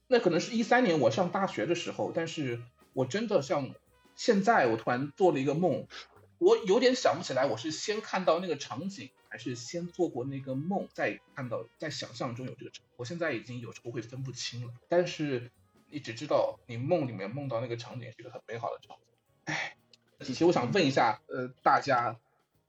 [0.08, 2.60] 那可能是一三年我上大学的时候，但是
[2.94, 3.72] 我真的像。
[4.16, 5.86] 现在我突然做了一个梦，
[6.38, 12.84] 我有点想不起来，我是先看到那个场景，还是先做过那个梦，再看到在想象中有这个场。
[12.96, 14.72] 我现在已经有时候会分不清了。
[14.88, 15.50] 但是
[15.90, 19.04] 你只知道你梦里面梦到那个场景是一个很美好的场景。
[19.44, 19.76] 哎，
[20.20, 22.18] 其实我想问一下，呃，大家。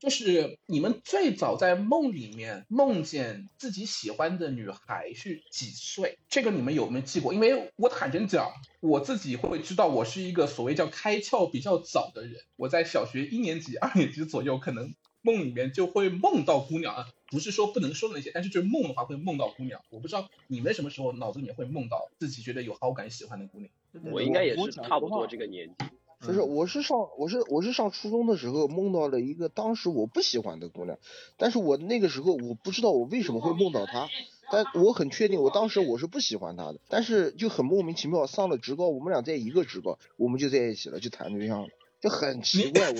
[0.05, 6.19] 就是你们最早在梦里面梦见自己喜欢的女孩是几岁？
[6.29, 7.33] 这个你们有没有记过？
[7.33, 12.35] 因为我坦诚讲，我自己会知道，我是一个所谓叫开窍比较早的人。
[12.55, 19.81] 我在小学一年级、二年级左右，可能梦里面就会梦到姑娘啊，不是说不能说的那些，但是就是梦的话会梦到姑娘。
[19.89, 23.71] 我不知道你们什么时候脑子里面会梦到自己觉得有好感、喜欢的姑娘。
[24.13, 25.85] 我应该也是差不多这个年纪。
[26.25, 30.97] 不是，我是上我是我是上初中的时候梦到了一个当时我不喜欢的姑娘，
[31.37, 34.09] 但是我那个时候我不知道我为什么会梦到她，
[34.51, 41.67] 但我很确定我当时我是不喜欢她的，但是就很莫名其妙上了职高，我们俩在一个职高，我们就在一起了，就谈对象了，
[42.01, 42.95] 就很奇怪，我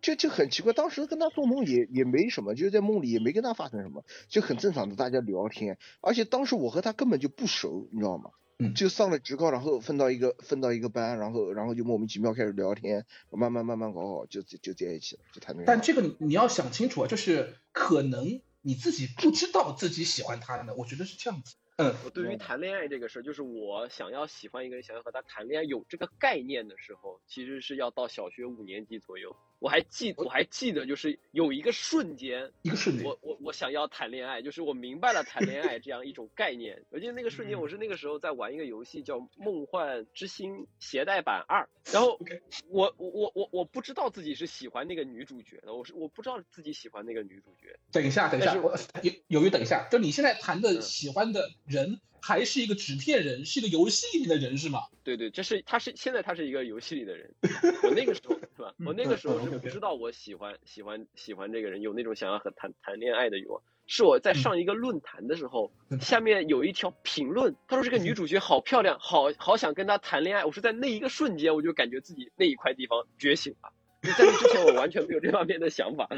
[0.00, 8.30] 就 就很奇怪，当时跟她做梦也也没什么，就是在梦里也没跟她发生什么，就很正常的大家聊天，而且当时我和她根本就不熟，你知道吗？
[8.70, 15.66] 就上了职高，然后分到一个分到一个班，然后然后就莫名其妙开始聊天，慢慢慢慢搞好，就就在一起了，就谈恋爱。
[15.66, 21.56] 但这个你要想清楚啊，就是可能你自己不知道自己喜欢他呢，我觉得是这样子。
[21.76, 29.34] 嗯，我对于谈恋爱这个事儿，就是我想要喜欢一个人，想要和他谈恋爱，有这个概念的时候，其实是要到小学五年级左右。
[29.62, 36.82] 我还记我还记得，就是有一个瞬间，一个瞬间，我我我想要谈恋爱，就是我明白了谈恋爱这样一种概念。
[36.90, 42.18] 我记得那个瞬间，我是那个时候在玩一个游戏叫《梦幻之星携带版二》，然后
[42.70, 47.78] 我我我我我不知道自己是喜欢那个女主角的，我是我不知道自己喜欢那个女主角。
[47.92, 52.00] 等一下，等一下，我有有一等一下，就你现在谈的喜欢的人。
[52.22, 54.78] 还是一个纸片人，是一个游戏里面的人是吗？
[55.02, 57.34] 对对，这是他是现在他是一个游戏里的人。
[57.82, 58.72] 我那个时候是吧？
[58.86, 63.60] 我那个时候是不知道我喜欢喜欢喜欢这个人，有那种想要和谈谈恋爱的欲望。
[63.88, 70.44] 是我在上一个论坛的时候，下面有一条评论，他说这个女主角好漂亮，好好想跟她谈恋爱。
[70.44, 73.72] 我是在那一个瞬间，我就感觉自己那一块地方觉醒了。
[74.18, 76.08] 在这之前，我完全没有这方面的想法。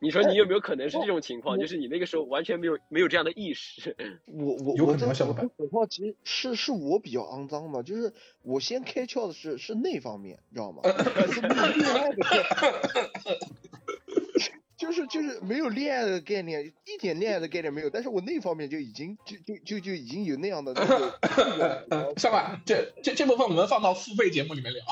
[0.00, 1.58] 你说你有没有可能是这种情况？
[1.58, 3.96] 就是你那个时候完全没有没有这样的意识。
[4.26, 5.42] 我我有可能想法。
[5.42, 10.82] 实话，其实是是我比较肮脏嘛，就是我先开窍的是是那方面，你知道吗？
[14.76, 17.90] 就是就是没有恋爱的概念，一点恋爱的概念没有。
[17.90, 22.14] 但是我那方面就已经就就就就已经有那样的那个。
[22.16, 24.82] 上吧，这这这部分我们放到付费节目里面聊。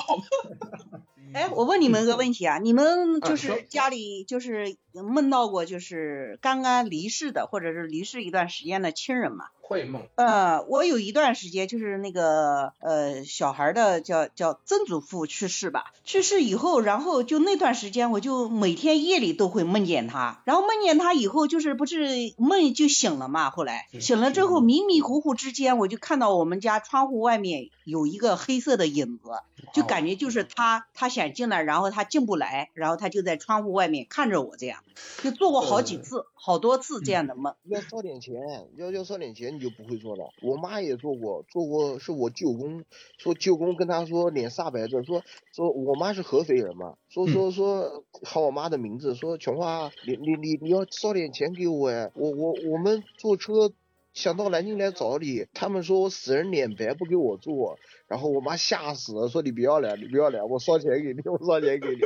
[1.33, 9.45] 哎，我问你们个问题啊，你们就是家里就是梦到过就是刚刚离世的，或者是离世一段时间的亲人吗？
[9.61, 10.01] 会梦。
[10.15, 29.29] 呃，我有一段时间就是那个呃小孩的叫叫曾祖父去世吧，去世以后，然后就那段时间我就每天夜里都会梦见他，然后梦见他以后就是不是梦就醒了嘛，后来醒了之后迷迷糊糊之间我就看到我们家窗户外面有一个黑色的影子，
[29.73, 34.83] 就感觉就是他他想进来，然后他进不来，然后他就在窗户外面看着我这样，
[35.23, 37.55] 就做过好几次好多次这样的梦。
[37.63, 38.35] 要烧点钱，
[38.75, 39.61] 要要烧点钱你。
[39.61, 40.31] 就不会做了。
[40.41, 42.83] 我妈也做过，做过是我舅公，
[43.19, 45.21] 说舅公跟他说脸煞白的，说
[45.53, 53.71] 说我妈是合肥人嘛，说说说喊我妈的名字，说琼花，你你你你要烧点钱给我哎，我我我们坐车
[54.13, 62.01] 想到南京来找你，他们说我死人脸白不给我做，然后我妈吓死了，说你不要来，你不要来，我烧钱给你，我烧钱给你，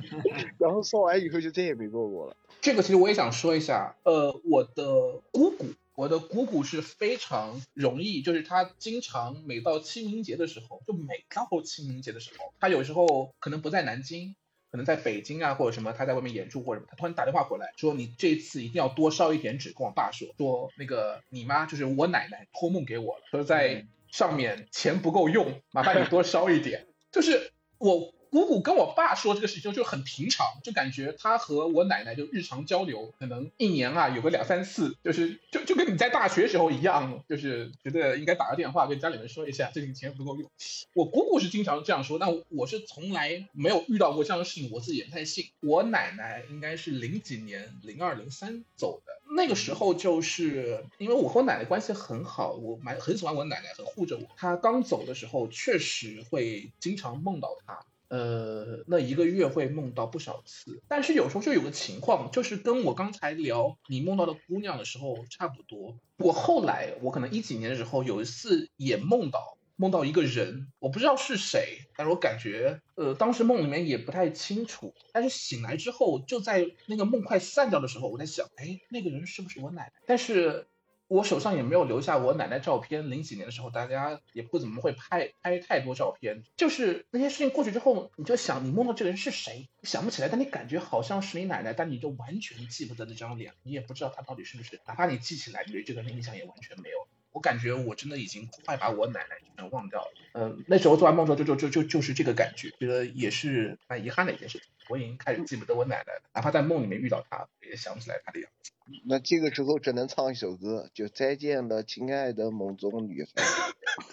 [0.58, 2.36] 然后烧完以后就再也没做过了。
[2.60, 5.66] 这个其实我也想说一下，呃，我的姑姑。
[5.96, 14.34] 我的姑姑是非常容易，就是她经常每到清明节的时候，就每到清明节的时候，她有时候可能不在南京，
[14.70, 26.86] 可能在北京啊或者什么，他在外面演出或者什么，他突然打电话回来，说你这次一定要多烧一点纸，跟我爸说，说那个你妈就是我奶奶托梦给我了，说在上面钱不够用，麻烦你多烧一点。
[27.10, 28.14] 就是我。
[28.30, 40.48] 姑姑跟我爸说这个事情就很平常，就感觉他和我奶奶就日常交流，可能一年啊有个两三次，就是就就跟你在大学时候一样，就是觉得应该打个电话跟家里人说一下，最近钱不够用。
[40.94, 45.46] 我姑姑是经常这样说，但我是从来没有遇到过这样的事情，我自己也不太信。
[45.60, 54.22] 我奶奶应该是零几年，零二零三走的，那个时候就是因为我和我奶奶关系很好，我蛮很喜欢我奶奶，很护着我。
[54.36, 57.84] 她刚走的时候，确实会经常梦到她。
[58.10, 65.96] 呃，那一个月会梦到不少次，但是有时候就有个情况，就是跟我刚才聊你梦到的姑娘的时候差不多。
[66.18, 79.92] 我后来，我可能一几年的时候有一次也梦到梦到一个人，我不知道是谁，但是我感觉，呃，当时梦里面也不太清楚，但是醒来之后，就在那个梦快散掉的时候，我在想，哎，那个人是不是我奶奶？
[80.04, 80.66] 但是。
[81.10, 83.10] 我手上也没有留下我奶奶照片。
[83.10, 86.44] 零几年的时候，大家也不怎么会拍拍太多照片。
[86.56, 94.80] 就是那些事情过去之后，你就想你梦到这个人是谁，想不起来，但你感觉好像是你奶奶，但你就完全记不得那张脸，你也不知道她到底是不是。
[94.86, 97.09] 哪怕你记起来，你对这个人印象也完全没有。
[97.40, 100.12] 我感觉我真的已经快把我奶奶全忘掉了。
[100.34, 104.68] 嗯，那时候做完梦之后，就就就就就是这个感觉，觉得也是蛮遗憾的一件事情。
[104.90, 108.72] 我已经开始记不得我奶奶了，哪怕在梦里面遇到她，也想不起来她的样子。
[109.06, 113.42] 那这个时候只能唱一首歌，就再见了，亲爱的梦中女孩。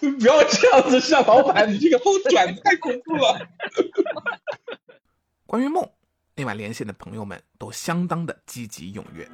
[0.00, 3.46] 不要这样子，向老板，你这个后转太恐怖了。
[5.44, 5.86] 关于梦，
[6.34, 9.28] 那晚连线的朋友们都相当的积极踊跃。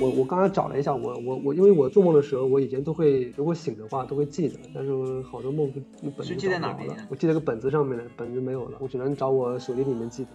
[0.00, 5.80] 我我刚刚找了一下，我我我，因为我做梦的时候，我以前都会，如果醒的话都会记得，但是好多梦就
[6.16, 10.30] 本子记哪了，我记在个本子上面的，本子没有了，我只能找我手机里面记得。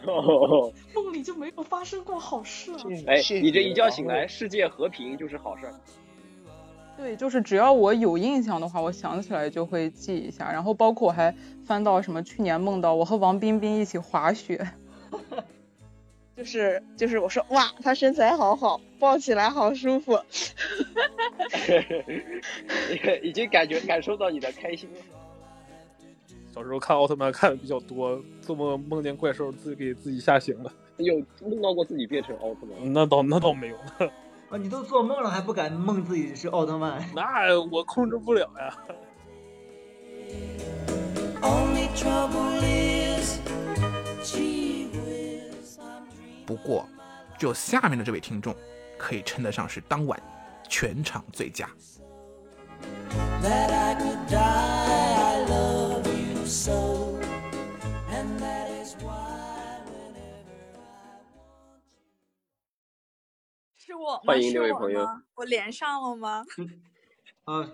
[0.94, 2.78] 梦里就没有发生过好事啊！
[3.06, 5.68] 哎，你这一觉醒来，世界和平就是好事。
[6.96, 14.68] 对，就是只要我有印象的话，我想起来就会记一下，然后包括我还翻到什么去年梦到我和王冰冰一起滑雪。
[16.38, 20.16] 就是就是我说哇，他身材好好，抱起来好舒服，
[23.20, 25.00] 已经感觉感受到你的开心了。
[26.54, 30.72] 小时候看奥特曼看的比较多，做梦梦见怪兽，自己给自己吓醒了。
[30.98, 32.92] 有梦到过自己变成奥特曼？
[32.92, 33.76] 那倒那倒没有。
[34.48, 37.04] 啊，你都做梦了还不敢梦自己是奥特曼？
[37.16, 38.78] 那我控制不了呀。
[46.48, 46.88] 不过，
[47.38, 48.56] 就下面的这位听众，
[48.96, 50.18] 可以称得上是当晚
[50.66, 51.68] 全场最佳。
[63.76, 66.42] 是我欢迎这位朋友，我连上了吗？
[67.44, 67.70] 啊，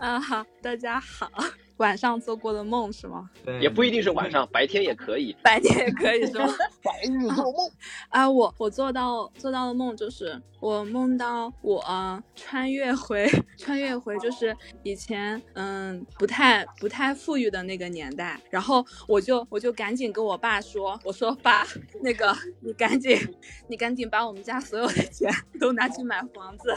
[0.00, 1.30] 啊好，大家好。
[1.78, 3.30] 晚上做过的梦是吗？
[3.60, 5.36] 也不一定是晚上，白天也可以。
[5.42, 6.46] 白天也可以是吗？
[6.82, 7.70] 白日做梦
[8.10, 8.28] 啊！
[8.30, 11.82] 我我做到做到的梦就是我梦到我
[12.34, 21.66] 穿越回 穿越回就是以前嗯不太不太富裕的那个年代，然后我就我就赶紧跟我爸说，我说爸，
[22.02, 23.18] 那个你赶紧
[23.68, 26.74] 你赶紧把我们家所有的钱都拿去买房子。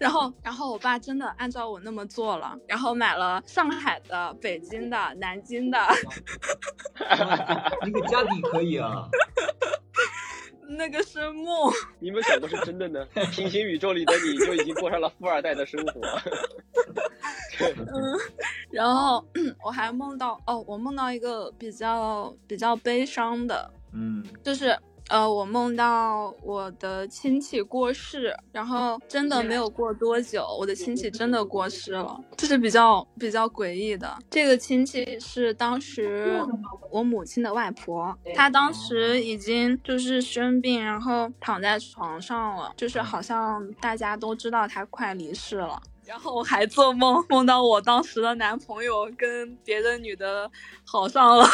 [0.00, 5.78] 然后，然后我爸真的按照我那么做了，然后买了上海的、北京的、南京的。
[7.82, 9.08] 那个家底可以啊。
[10.66, 11.70] 那个是梦。
[12.00, 13.04] 你们想的是真的呢？
[13.30, 16.00] 平行宇宙里的你就已经过上了富二代的生活。
[17.60, 18.18] 嗯，
[18.72, 19.24] 然后
[19.62, 24.76] 我还梦到哦，我梦到一个比较比较悲伤的，嗯，就是。
[25.14, 34.12] 呃，我梦到我的亲戚过世，然后真的没有过多久，我的亲戚真的过世了，这是比较比较诡异的。
[34.28, 36.44] 这个亲戚是当时
[36.90, 45.80] 我母亲的外婆，她当时已经就是生病，然后躺在床上了，就是好像大家都知道她快离世了。
[46.04, 50.50] 然后我还做梦，梦到我当时的男朋友跟别的女的
[50.84, 51.46] 好上了。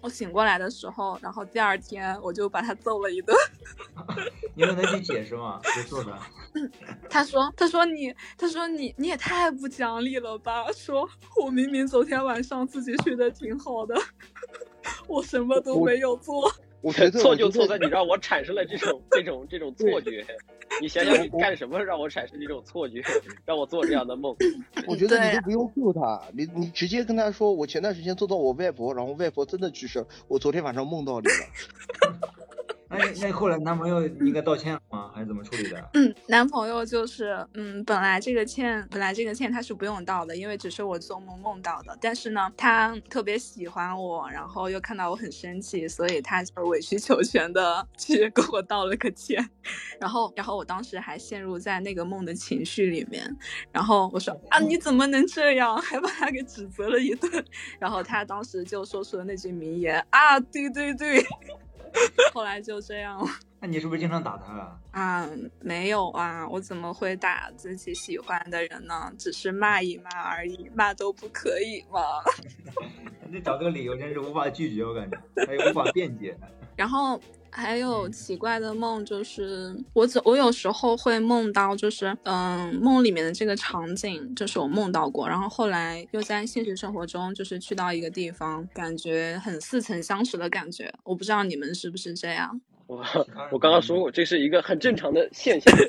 [0.00, 3.36] 我醒过来的时候，然后第二天我就把他揍了一顿。
[4.54, 5.60] 你问他去解释吗？
[5.74, 6.18] 谁做的？
[7.08, 10.70] 他说：“他说你，他说你，你也太不讲理了吧！
[10.72, 11.08] 说
[11.40, 13.94] 我明明昨天晚上自己睡得挺好的，
[15.06, 16.50] 我什么都没有做。”
[16.82, 20.26] 我觉得错就错在你让我产生了这种这种这种错觉。
[20.80, 23.02] 你想想你干什么让我产生这种错觉，
[23.44, 24.34] 让我做这样的梦？
[24.88, 31.34] 我觉得你都不用救他，你你直接跟他说，我前段时间做到我外婆，然后外婆真的去世，我昨天晚上梦到你了。
[32.90, 35.10] 那那后来男朋友应该道歉吗？
[35.14, 35.90] 还是怎么处理的？
[35.94, 41.96] 嗯，男朋友就是嗯，本来这个歉，本来这个歉他是不用道的，因为只是我做梦梦到的。
[42.00, 49.48] 但是呢，他特别喜欢我，然后又看到我很生气，所以他就委曲求全的 去给我道了个歉。
[50.00, 53.24] 然后，然后我当时还陷入在那个梦的情绪里面。
[53.70, 55.76] 然后我说啊，你怎么能这样？
[55.80, 57.30] 还把他给指责了一顿。
[57.78, 61.24] 然后他当时就说出了那句名言啊，对对对。
[62.32, 63.26] 后来就这样了。
[63.62, 64.80] 那你是不是经常打他啊？
[64.92, 65.28] 啊，
[65.60, 69.12] 没有啊，我怎么会打自己喜欢的人呢？
[69.18, 72.00] 只是骂一骂而已，骂都不可以吗？
[73.30, 76.36] 你找这个理由真是无法拒绝，我感觉还有无法辩解。
[76.74, 77.20] 然后
[77.52, 90.92] 还有奇怪的梦，就是我总我有时候会梦到，就是嗯，梦里面的这个场景，就是我梦到过，然后后来又在现实生活中，就是去到一个地方，感觉很似曾相识的感觉。
[91.04, 92.60] 我不知道你们是不是这样。
[92.86, 93.04] 我
[93.52, 95.72] 我刚刚说过，这是一个很正常的现象。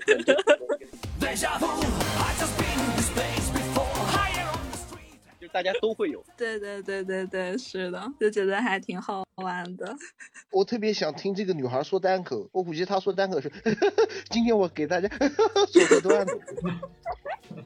[5.52, 6.24] 就大家都会有。
[6.38, 9.95] 对对对对对，是的，就觉得还挺好玩的。
[10.52, 13.52] 我特别想听这个女孩说单口，我估计她说单口是
[14.30, 16.39] 今天我给大家说个段子。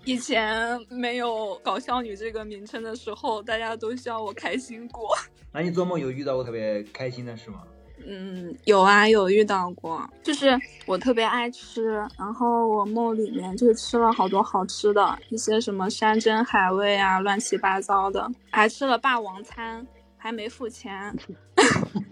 [0.03, 5.15] 以前没有搞笑女这个名称的时候，大家都笑我开心果。
[5.51, 7.63] 那你做梦有遇到过特别开心的事吗？
[8.07, 19.85] 嗯，有啊，有遇到过，就是我特别爱吃，然后我梦里面就吃了好多好吃的，一些什么山珍海味啊，乱七八糟的，还吃了霸王餐，
[20.17, 21.15] 还没付钱。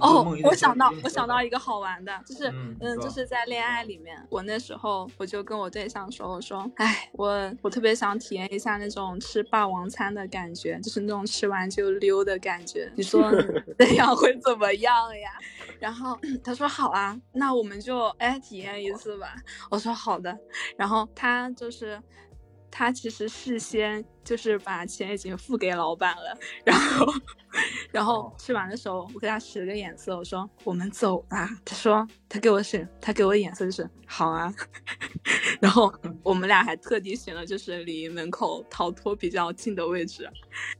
[0.00, 13.30] 哦，我想到，我想到一个好玩的，就是嗯，就是在恋爱里面，我那时候我就跟我对象说，我说，哎，我我特别想体验一下那种吃霸王餐的感觉，就是那种吃完就溜的感觉，你说
[13.78, 15.30] 那样会怎么样呀？
[15.78, 19.34] 然后他说好啊，那我们就哎体验一次吧。
[19.70, 20.36] 我说好的，
[20.76, 22.00] 然后他就是。
[22.78, 27.12] 他其实事先就是把钱已经付给老板了，然后，
[27.90, 31.50] 然后吃完的时候，我给他使了个眼色，我说我们走吧。
[31.64, 34.54] 他说他给我使，他给我眼色就是好啊。
[35.60, 40.30] 然后我们俩还特地选了就是离门口逃脱比较近的位置，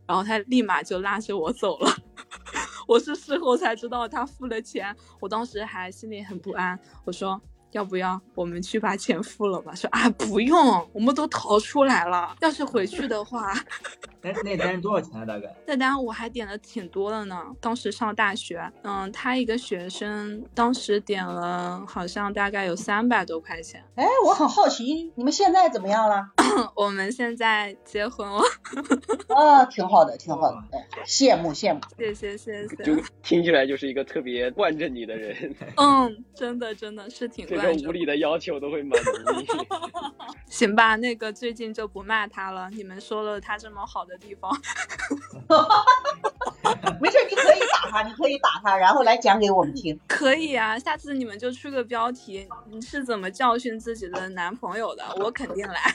[0.07, 1.92] 然后他立马就拉着我走了。
[2.86, 7.42] 我是事后才知道他付了钱，我当时还心里很不安，我说。
[7.73, 9.75] 要不要我们去把钱付了吧？
[9.75, 12.35] 说啊，不用，我们都逃出来了。
[12.41, 13.53] 要是回去的话，
[14.23, 15.25] 那那单多少钱啊？
[15.25, 15.55] 大概？
[15.66, 17.45] 那单我还点了挺多的呢。
[17.61, 23.85] 当时上大学，嗯，他一个学生当时点了，好像大概有三百多块钱。
[23.97, 26.31] 哎，我很好奇，你们现在怎么样了？
[26.75, 28.43] 我们现在结婚了。
[29.29, 30.57] 啊，挺好的，挺好的。
[31.07, 31.81] 羡慕羡慕。
[31.99, 32.77] 谢谢谢谢。
[32.83, 35.55] 就听起来就是一个特别惯着你的人。
[35.77, 37.57] 嗯，真的真的是挺。
[37.59, 39.46] 这种无理的要求都会满足你。
[40.46, 42.70] 行吧，那个最近就不骂他了。
[42.70, 44.50] 你们说了他这么好的地方，
[47.00, 49.98] 没事，你可以打他，你可以打他，然后来讲给我们听。
[50.06, 55.04] 可以啊，下次你们就出个标题，你是怎么教训自己的男朋友的？
[55.20, 55.94] 我肯定来。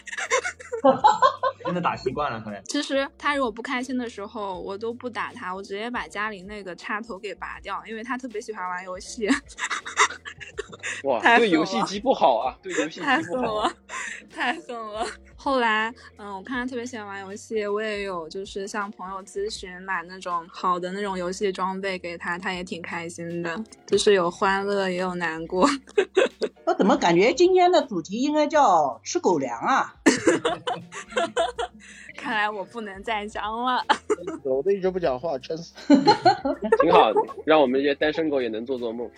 [1.66, 2.62] 真的打习惯了，可能。
[2.66, 9.28] 其实他如果不开心的时候，我都不打他，我直接把家里那个插头给拔掉，因为他特别喜欢玩游戏。
[11.06, 12.58] 哇，对游戏机不好啊！
[12.62, 13.72] 对游戏机不好，
[14.34, 15.06] 太狠了。
[15.36, 25.68] 后来，嗯，我看他特别喜欢玩游戏，我也有就是向朋友咨询买那种好的那种游戏装备给他，他也挺开心的，就是有欢乐也有难过。
[26.66, 29.94] 我怎么感觉今天的主题应该叫吃狗粮啊？
[32.16, 33.84] 看来我不能再讲了。
[34.44, 35.74] 我都一直不讲话，撑死。
[36.82, 39.10] 挺好的，让我们这些单身狗也能做做梦。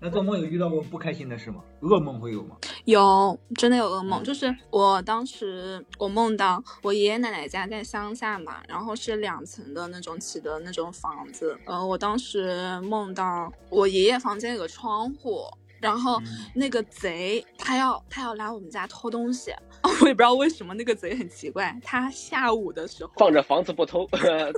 [0.00, 1.60] 那做梦有遇到过不开心的事吗？
[1.82, 2.56] 噩梦会有吗？
[2.84, 4.22] 有，真的有噩梦。
[4.22, 11.58] 就是我当时我梦到我爷爷奶奶家在乡下嘛，然后是两层的那种起的那种房子。
[11.66, 15.42] 呃，我当时梦到我爷爷房间有个窗户。
[15.80, 16.20] 然后
[16.54, 19.52] 那个贼他要他要来我们家偷东西，
[19.82, 24.06] 我 我也不知道为什么那个贼很奇怪，他下午的时候放着房子不偷，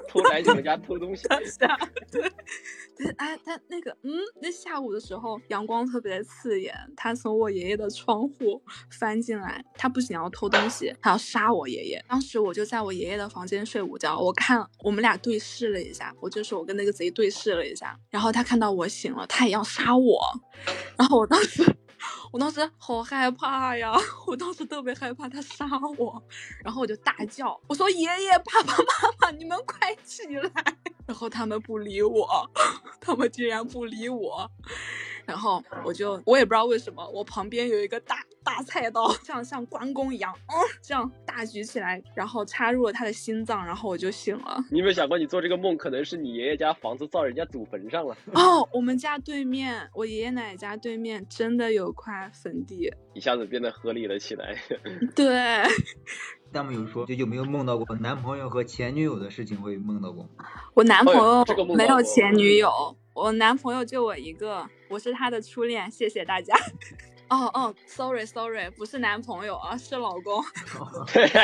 [0.09, 1.27] 偷来你们家偷东西。
[1.29, 2.33] 对，对，
[3.17, 8.63] 哎，他那个，嗯，那下午的时候阳光特别刺眼，他从我爷爷的窗户
[8.99, 12.05] 翻进来，他不仅要偷东西，还要杀我爷爷。
[12.09, 20.21] 当时我就在我爷爷的房间睡午觉，我看我们俩对视了一下，我就是我跟那个贼对视了一下，然后他看到我醒了，他也要杀我，
[20.99, 21.65] 然后我当时。
[22.33, 23.93] 我当时好害怕呀！
[24.27, 25.67] 我当时特别害怕他杀
[25.99, 26.23] 我，
[26.65, 28.85] 然后我就大叫，我说：“爷爷、爸爸妈
[29.21, 30.51] 妈，你们快起来！”
[31.11, 32.49] 然后他们不理我，
[33.01, 34.49] 他们竟然不理我。
[35.27, 44.65] 然后我就我也不知道为什么，我旁边有一个大大菜刀，像像关公一样，嗯，这样大举起来，然后插入了他的心脏，然后我就醒了。
[44.71, 48.17] 你有没有想过，你做这个梦可能是你爷爷家房子造人家祖坟上了？
[48.35, 54.57] 哦，我们家对面，我爷爷奶奶家对面真的有块坟地，一下子变得合理了起来。
[55.17, 55.27] 对。
[56.53, 59.61] 弹幕有说，就有没有梦到过男朋友和前女友的事情？
[59.61, 60.29] 会梦到过？
[60.75, 61.45] 我男朋友
[61.77, 62.71] 没有前女友，
[63.15, 65.91] 我男朋友就我一个，我是他的初恋。
[65.91, 66.55] 谢谢大家。
[67.31, 70.43] 哦哦，sorry sorry，不是男朋友啊，是老公。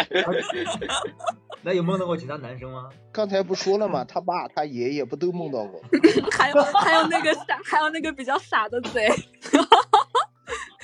[1.63, 2.89] 那有梦到过其他男生吗？
[3.13, 4.05] 刚才不说了吗？
[4.09, 5.81] 他爸他爷爷不都梦到过？
[6.33, 9.09] 还有还有那个傻，还有那个比较傻的贼。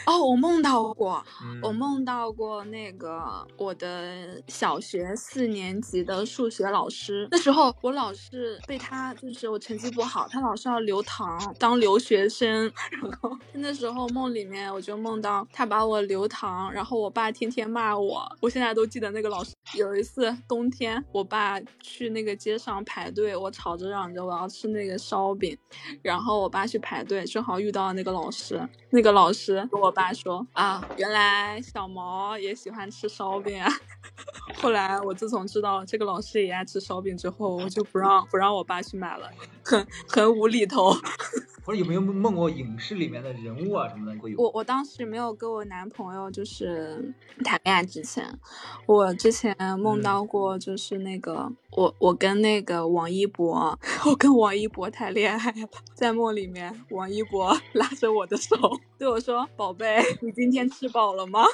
[0.06, 1.24] 哦，我梦到过，
[1.62, 7.28] 我梦到过那个我的小学四年级的数学老师。
[7.30, 12.70] 那时候我老是被他，就是我成绩不好，他老是要留堂当留学生。
[13.02, 18.30] 然后那时候梦里面我就梦到他把我留堂，然后我爸天天骂我。
[18.40, 19.52] 我现在都记得那个老师。
[19.74, 25.56] 有一次冬天，我爸去那个街上排队，我吵着嚷着我要吃那个烧饼，
[26.02, 28.60] 然后我爸去排队，正好遇到了那个老师。
[28.90, 33.70] 那个老师跟我爸说啊，原来小毛也喜欢吃烧饼啊。
[34.56, 39.30] 后来我自从知道这个老师也爱吃烧饼之后，我就不让不让我爸去买了，
[39.64, 40.92] 很很无厘头。
[41.64, 44.18] 或者有没有梦过影视里面的人物啊什么的？
[44.20, 44.38] 会有。
[44.38, 48.26] 我我当时没有跟我男朋友就是谈恋爱之前，
[48.86, 58.56] 我之前梦到过就是那个我我跟那个王一博， 我跟王一博谈恋爱了，在梦里面王一博 拉着我的手
[58.98, 61.44] 对我说：“宝贝，你今天吃饱了吗？”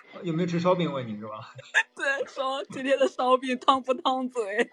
[0.22, 0.90] 有没有吃烧饼？
[0.92, 1.52] 问你是吧？
[1.96, 4.70] 对，说今天的烧饼烫不烫嘴？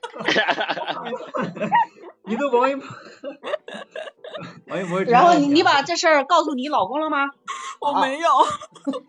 [2.31, 2.85] 你都王一博，
[4.67, 5.03] 王一博。
[5.03, 7.29] 然后你你把这事儿告诉你老公了吗？
[7.81, 8.29] 我没有，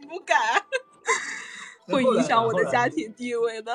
[0.08, 0.38] 不敢，
[1.92, 3.72] 会影响我的家庭地位的。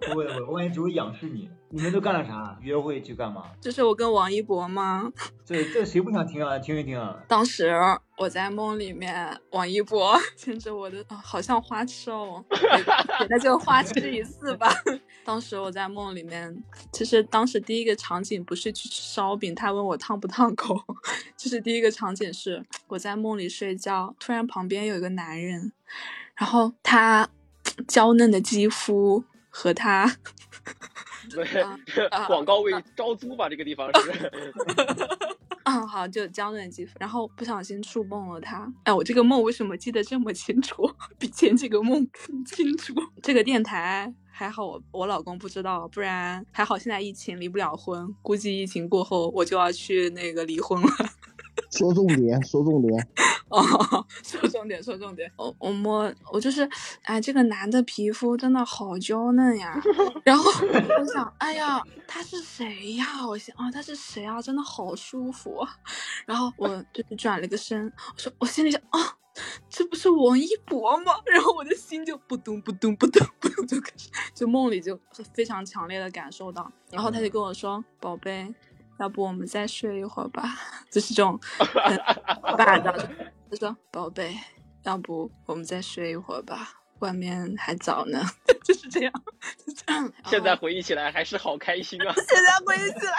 [0.00, 1.50] 不会不会，我感觉只会仰视你。
[1.70, 2.56] 你们都干了啥？
[2.62, 3.44] 约会去干嘛？
[3.60, 5.12] 就是我跟王一博吗？
[5.44, 6.58] 这这谁不想听啊？
[6.58, 7.18] 听一听啊！
[7.28, 7.70] 当时
[8.16, 12.42] 我在梦里面，王一博 牵着我的，好像花痴哦，
[13.28, 14.72] 那就花痴一次吧。
[15.26, 20.74] 当时我在梦里面，其实当时第一个场景不是去吃烧饼，他问我烫不烫口，
[21.36, 25.70] 就是第一个场景是我在梦里睡觉，突然旁边有一个男人，
[26.38, 27.28] 然后他
[27.86, 30.16] 娇嫩的肌肤和他。
[31.30, 31.44] 对，
[32.26, 34.32] 广告位招租吧，这个地方是。
[35.64, 38.66] 嗯，好，就娇嫩肌肤，然后不小心触碰了他。
[38.84, 40.90] 哎，我这个梦为什么记得这么清楚？
[41.18, 42.94] 比前几个梦更清楚。
[43.22, 46.78] 这个电台还好，我我老公不知道，不然还好。
[46.78, 50.88] 现在疫情离不了婚，估计疫情过后我就要去那个离婚了。
[51.70, 53.06] 说重点，说重点。
[53.50, 55.30] 哦，说重点，说重点。
[55.36, 56.68] 我我摸，我就是，
[57.02, 59.80] 哎，这个男的皮肤真的好娇嫩呀。
[60.24, 63.26] 然后我想，哎呀，他是谁呀？
[63.26, 64.40] 我想，啊，他是谁啊？
[64.40, 65.66] 真的好舒服。
[66.26, 69.16] 然后我就是转了个身，我说，我心里想，啊，
[69.68, 71.14] 这不是王一博吗？
[71.26, 74.98] 然后我的心就扑通扑通扑通扑通就开始，就梦里就
[75.32, 76.70] 非常强烈的感受到。
[76.90, 78.54] 然后他就跟我说，宝贝。
[78.98, 80.42] 要不我们再睡一会儿吧，
[80.90, 81.38] 就是这种
[82.56, 82.92] 霸道。
[83.50, 84.36] 他说：“宝贝，
[84.84, 86.68] 要不我们再睡一会儿吧，
[86.98, 88.20] 外面还早呢。
[88.64, 89.12] ”就是这样，
[89.64, 90.12] 就这样。
[90.26, 92.12] 现在回忆起来还是好开心啊！
[92.14, 93.16] 现在回忆起来，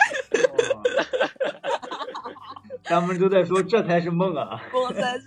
[2.83, 4.61] 他们都在说这才是梦啊！
[4.73, 5.25] 我才是。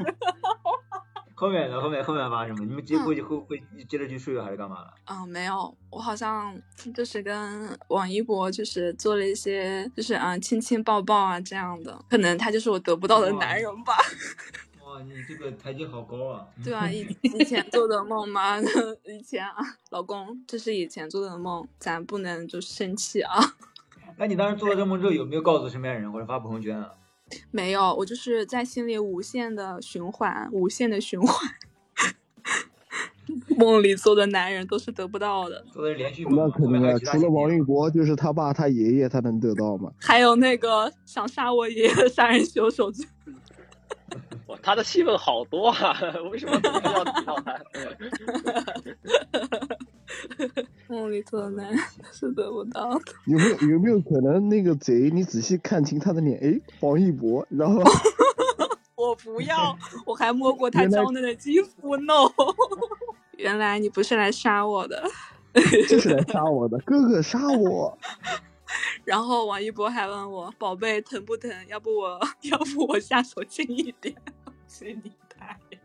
[1.42, 2.68] 后面的后面后面发生什么？
[2.68, 4.94] 你们接过去会会接着去睡还是干嘛了？
[5.06, 6.56] 啊，没有，我好像
[6.94, 13.92] 就是跟王一博就是做了一些，就是啊亲亲抱抱啊这样的，可能他就是我得不到的男人吧。
[14.86, 16.46] 哇，你这个台阶好高啊！
[16.62, 18.60] 对啊，以 以前做的梦嘛，
[19.04, 19.56] 以前啊，
[19.90, 23.34] 老公，这是以前做的梦，咱不能就生气啊。
[24.16, 26.92] 那你当时做了这梦之后，有没有告诉身边人或者发朋友圈啊？
[27.50, 31.50] 没有，我就是在心里无限的循环，无限的循环。
[33.56, 35.64] 梦里做的男人都是得不到的。
[35.72, 36.36] 做的是连续梦。
[36.36, 39.92] 那肯定啊，除了王一博，就是他爸、他爷爷，他能得到吗？
[40.00, 42.92] 还有那个想杀我爷爷的杀人凶手。
[44.48, 45.96] 哇，他的戏份好多啊！
[46.30, 47.58] 为什么一定要提到他？
[50.92, 51.78] 梦里做的男人
[52.12, 53.00] 是得不到的。
[53.26, 55.08] 有没有有没有可能那个贼？
[55.10, 57.82] 你仔细看清他的脸，哎，王一博，然后
[58.94, 62.30] 我不要，我还摸过他娇嫩的肌肤，no。
[63.38, 65.02] 原来你不是来杀我的，
[65.88, 67.98] 就是来杀我的，哥哥杀我。
[69.04, 71.50] 然后王一博还问我：“宝贝疼不疼？
[71.68, 74.14] 要不我要不我下手轻一点？”
[74.68, 75.78] 随你大爷！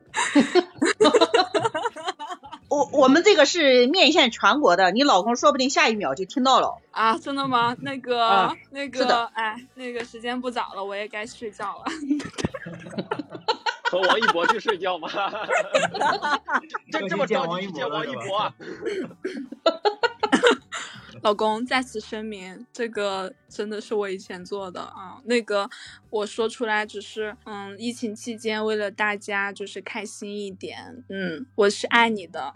[2.70, 7.18] 我我们这个是面向全国的，你老公说不定下一秒就听到了啊！
[7.18, 7.76] 真的吗？
[7.82, 11.86] 那个、啊、那个，哎，那个时间不早了，我也该睡觉了。
[13.89, 15.07] 和王一博去睡觉吗？
[16.91, 18.53] 这这么着急去见王一博啊？
[21.24, 25.22] 老公，再次声明，这个真的是我以前做的啊。
[25.26, 25.70] 那个
[26.09, 32.53] 我说出来只是，嗯，疫情期间为了大家就是开心一点，嗯，我是爱你的。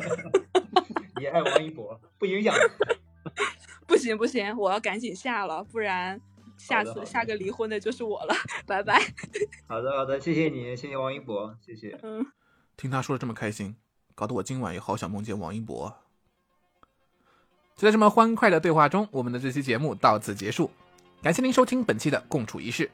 [1.20, 2.54] 也爱王一博，不影响。
[3.86, 6.18] 不行不行，我要赶紧下了，不然
[6.56, 8.34] 下次下个离婚的就是我了。
[8.66, 8.98] 拜拜。
[9.66, 11.98] 好的好的，谢谢你，谢谢王一博，谢谢。
[12.02, 12.24] 嗯，
[12.76, 13.76] 听他说的这么开心，
[14.14, 15.99] 搞得我今晚也好想梦见王一博。
[17.80, 20.70] 就在这么欢快的对话中，我们的这期节目到此结束。
[21.22, 22.84] 感谢您收听本期的《共处一室》，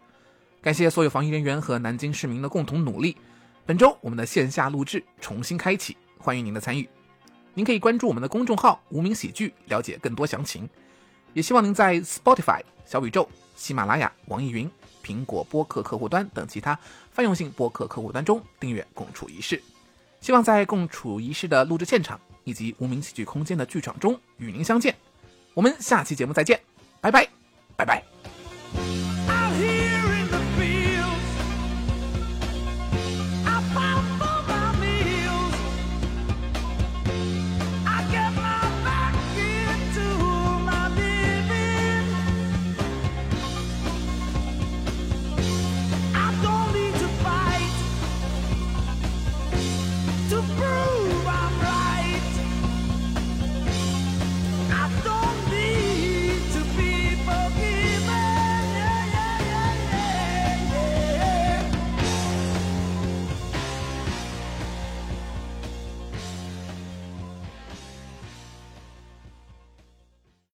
[0.63, 3.17] 感谢所有防疫人员和南京市民的共同努力。
[3.65, 6.89] 本周我们的线下录制重新开启，欢迎您的参与。
[7.53, 10.69] 您可以关注我们的公众号“无名喜剧”，了解更多详情。
[11.33, 14.71] 也希望您在 Spotify、小宇宙、喜马拉雅、网易云、
[15.05, 16.79] 苹果播客客户端等其他
[17.11, 19.57] 泛用性播客客户端中订阅《共处一室》。
[20.21, 22.21] 希望在《共处一室》的录制现场。
[22.47, 24.97] 以及无名喜剧空间的剧场中与您相见，
[25.53, 26.59] 我们下期节目再见，
[27.01, 27.29] 拜拜，
[27.77, 29.06] 拜拜。